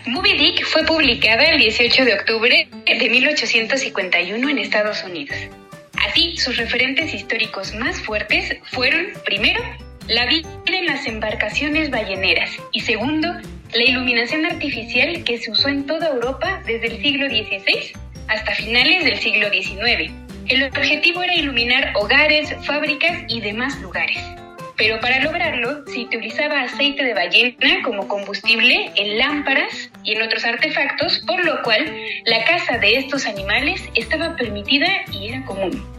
[0.08, 5.38] Moby Dick fue publicada el 18 de octubre de 1851 en Estados Unidos.
[6.04, 9.62] Así, sus referentes históricos más fuertes fueron, primero,
[10.08, 13.34] la vida en las embarcaciones balleneras y segundo,
[13.74, 17.94] la iluminación artificial que se usó en toda Europa desde el siglo XVI
[18.28, 20.12] hasta finales del siglo XIX.
[20.48, 24.18] El objetivo era iluminar hogares, fábricas y demás lugares.
[24.78, 30.44] Pero para lograrlo se utilizaba aceite de ballena como combustible en lámparas y en otros
[30.46, 31.86] artefactos, por lo cual
[32.26, 35.95] la caza de estos animales estaba permitida y era común.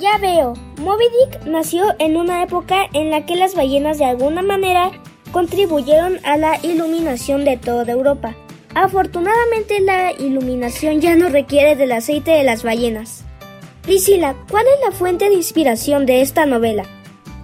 [0.00, 4.42] Ya veo, Moby Dick nació en una época en la que las ballenas de alguna
[4.42, 4.92] manera
[5.32, 8.36] contribuyeron a la iluminación de toda Europa.
[8.74, 13.24] Afortunadamente la iluminación ya no requiere del aceite de las ballenas.
[13.82, 16.84] Priscila, ¿cuál es la fuente de inspiración de esta novela?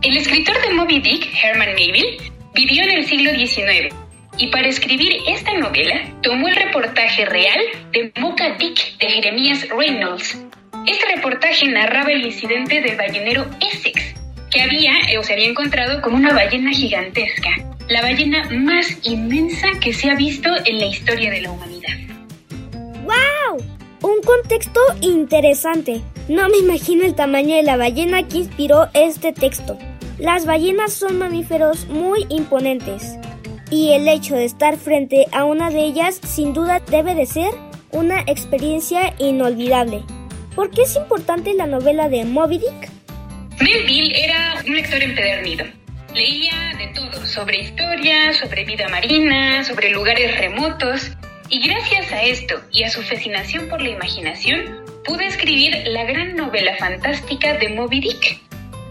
[0.03, 2.19] El escritor de Moby Dick, Herman Melville,
[2.55, 3.93] vivió en el siglo XIX
[4.39, 10.39] y para escribir esta novela tomó el reportaje real de Mocha Dick de Jeremías Reynolds.
[10.87, 14.15] Este reportaje narraba el incidente del ballenero Essex,
[14.51, 17.51] que había o se había encontrado con una ballena gigantesca,
[17.89, 21.95] la ballena más inmensa que se ha visto en la historia de la humanidad.
[23.03, 23.65] ¡Wow!
[24.03, 26.03] Un contexto interesante.
[26.29, 29.79] No me imagino el tamaño de la ballena que inspiró este texto.
[30.19, 33.19] Las ballenas son mamíferos muy imponentes
[33.71, 37.55] y el hecho de estar frente a una de ellas sin duda debe de ser
[37.91, 40.03] una experiencia inolvidable.
[40.55, 42.91] ¿Por qué es importante la novela de Moby Dick?
[43.61, 45.67] Melville era un lector empedernido.
[46.15, 51.11] Leía de todo, sobre historia, sobre vida marina, sobre lugares remotos,
[51.49, 56.37] y gracias a esto y a su fascinación por la imaginación, pudo escribir la gran
[56.37, 58.39] novela fantástica de Moby Dick,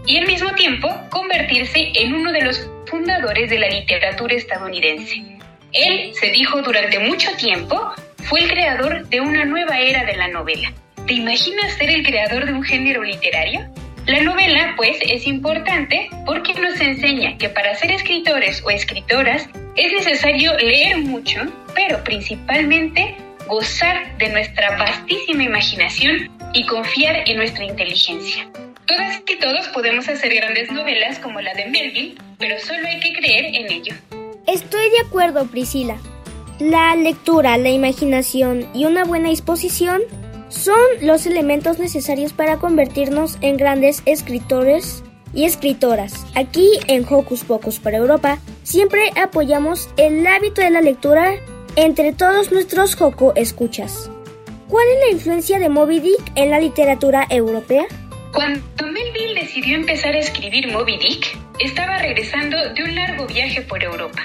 [0.06, 5.38] y al mismo tiempo convertirse en uno de los fundadores de la literatura estadounidense.
[5.72, 7.90] Él, se dijo durante mucho tiempo,
[8.24, 10.74] fue el creador de una nueva era de la novela.
[11.06, 13.60] ¿Te imaginas ser el creador de un género literario?
[14.06, 19.46] La novela, pues, es importante porque nos enseña que para ser escritores o escritoras
[19.76, 21.40] es necesario leer mucho,
[21.74, 28.48] pero principalmente gozar de nuestra vastísima imaginación y confiar en nuestra inteligencia.
[28.86, 33.12] Todas y todos podemos hacer grandes novelas como la de Melville, pero solo hay que
[33.12, 33.94] creer en ello.
[34.46, 35.98] Estoy de acuerdo, Priscila.
[36.60, 40.00] La lectura, la imaginación y una buena disposición
[40.54, 45.02] son los elementos necesarios para convertirnos en grandes escritores
[45.34, 46.24] y escritoras.
[46.34, 51.34] Aquí en Hocus Pocus para Europa siempre apoyamos el hábito de la lectura
[51.76, 54.10] entre todos nuestros Joco escuchas.
[54.68, 57.84] ¿Cuál es la influencia de Moby Dick en la literatura europea?
[58.32, 63.82] Cuando Melville decidió empezar a escribir Moby Dick, estaba regresando de un largo viaje por
[63.82, 64.22] Europa.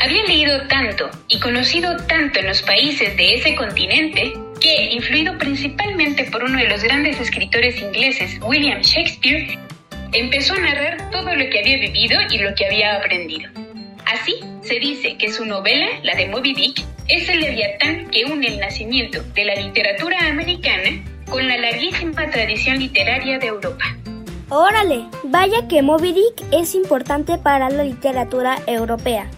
[0.00, 6.24] Había leído tanto y conocido tanto en los países de ese continente que, influido principalmente
[6.30, 9.58] por uno de los grandes escritores ingleses, William Shakespeare,
[10.12, 13.50] empezó a narrar todo lo que había vivido y lo que había aprendido.
[14.06, 18.46] Así, se dice que su novela, la de Moby Dick, es el leviatán que une
[18.46, 23.84] el nacimiento de la literatura americana con la larguísima tradición literaria de Europa.
[24.48, 29.28] Órale, vaya que Moby Dick es importante para la literatura europea,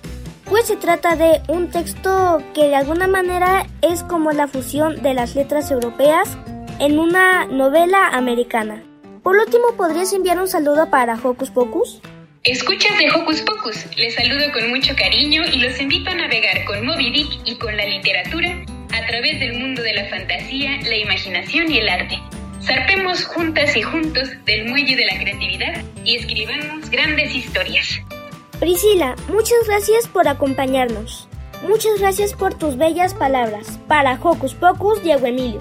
[0.48, 5.14] pues se trata de un texto que de alguna manera es como la fusión de
[5.14, 6.36] las letras europeas
[6.80, 8.82] en una novela americana.
[9.22, 12.00] Por último, ¿podrías enviar un saludo para Hocus Pocus?
[12.42, 16.84] Escuchas de Hocus Pocus, les saludo con mucho cariño y los invito a navegar con
[16.84, 18.54] Moby Dick y con la literatura
[18.92, 22.20] a través del mundo de la fantasía, la imaginación y el arte.
[22.62, 28.00] Zarpemos juntas y juntos del muelle de la creatividad y escribamos grandes historias.
[28.60, 31.28] Priscila, muchas gracias por acompañarnos.
[31.68, 33.78] Muchas gracias por tus bellas palabras.
[33.88, 35.60] Para Hocus Pocus, Diego Emilio.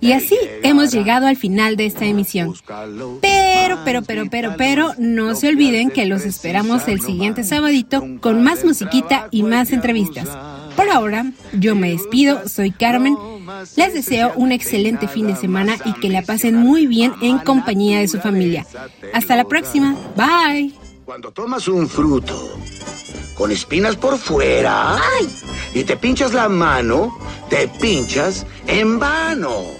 [0.00, 2.54] Y así hemos llegado al final de esta emisión.
[3.20, 8.42] Pero, pero, pero, pero, pero, no se olviden que los esperamos el siguiente sabadito con
[8.42, 10.28] más musiquita y más entrevistas.
[10.74, 13.16] Por ahora, yo me despido, soy Carmen.
[13.76, 18.00] Les deseo un excelente fin de semana y que la pasen muy bien en compañía
[18.00, 18.66] de su familia.
[19.12, 19.96] Hasta la próxima.
[20.16, 20.72] Bye.
[21.04, 22.56] Cuando tomas un fruto
[23.34, 24.98] con espinas por fuera
[25.74, 29.79] y te pinchas la mano, te pinchas en vano.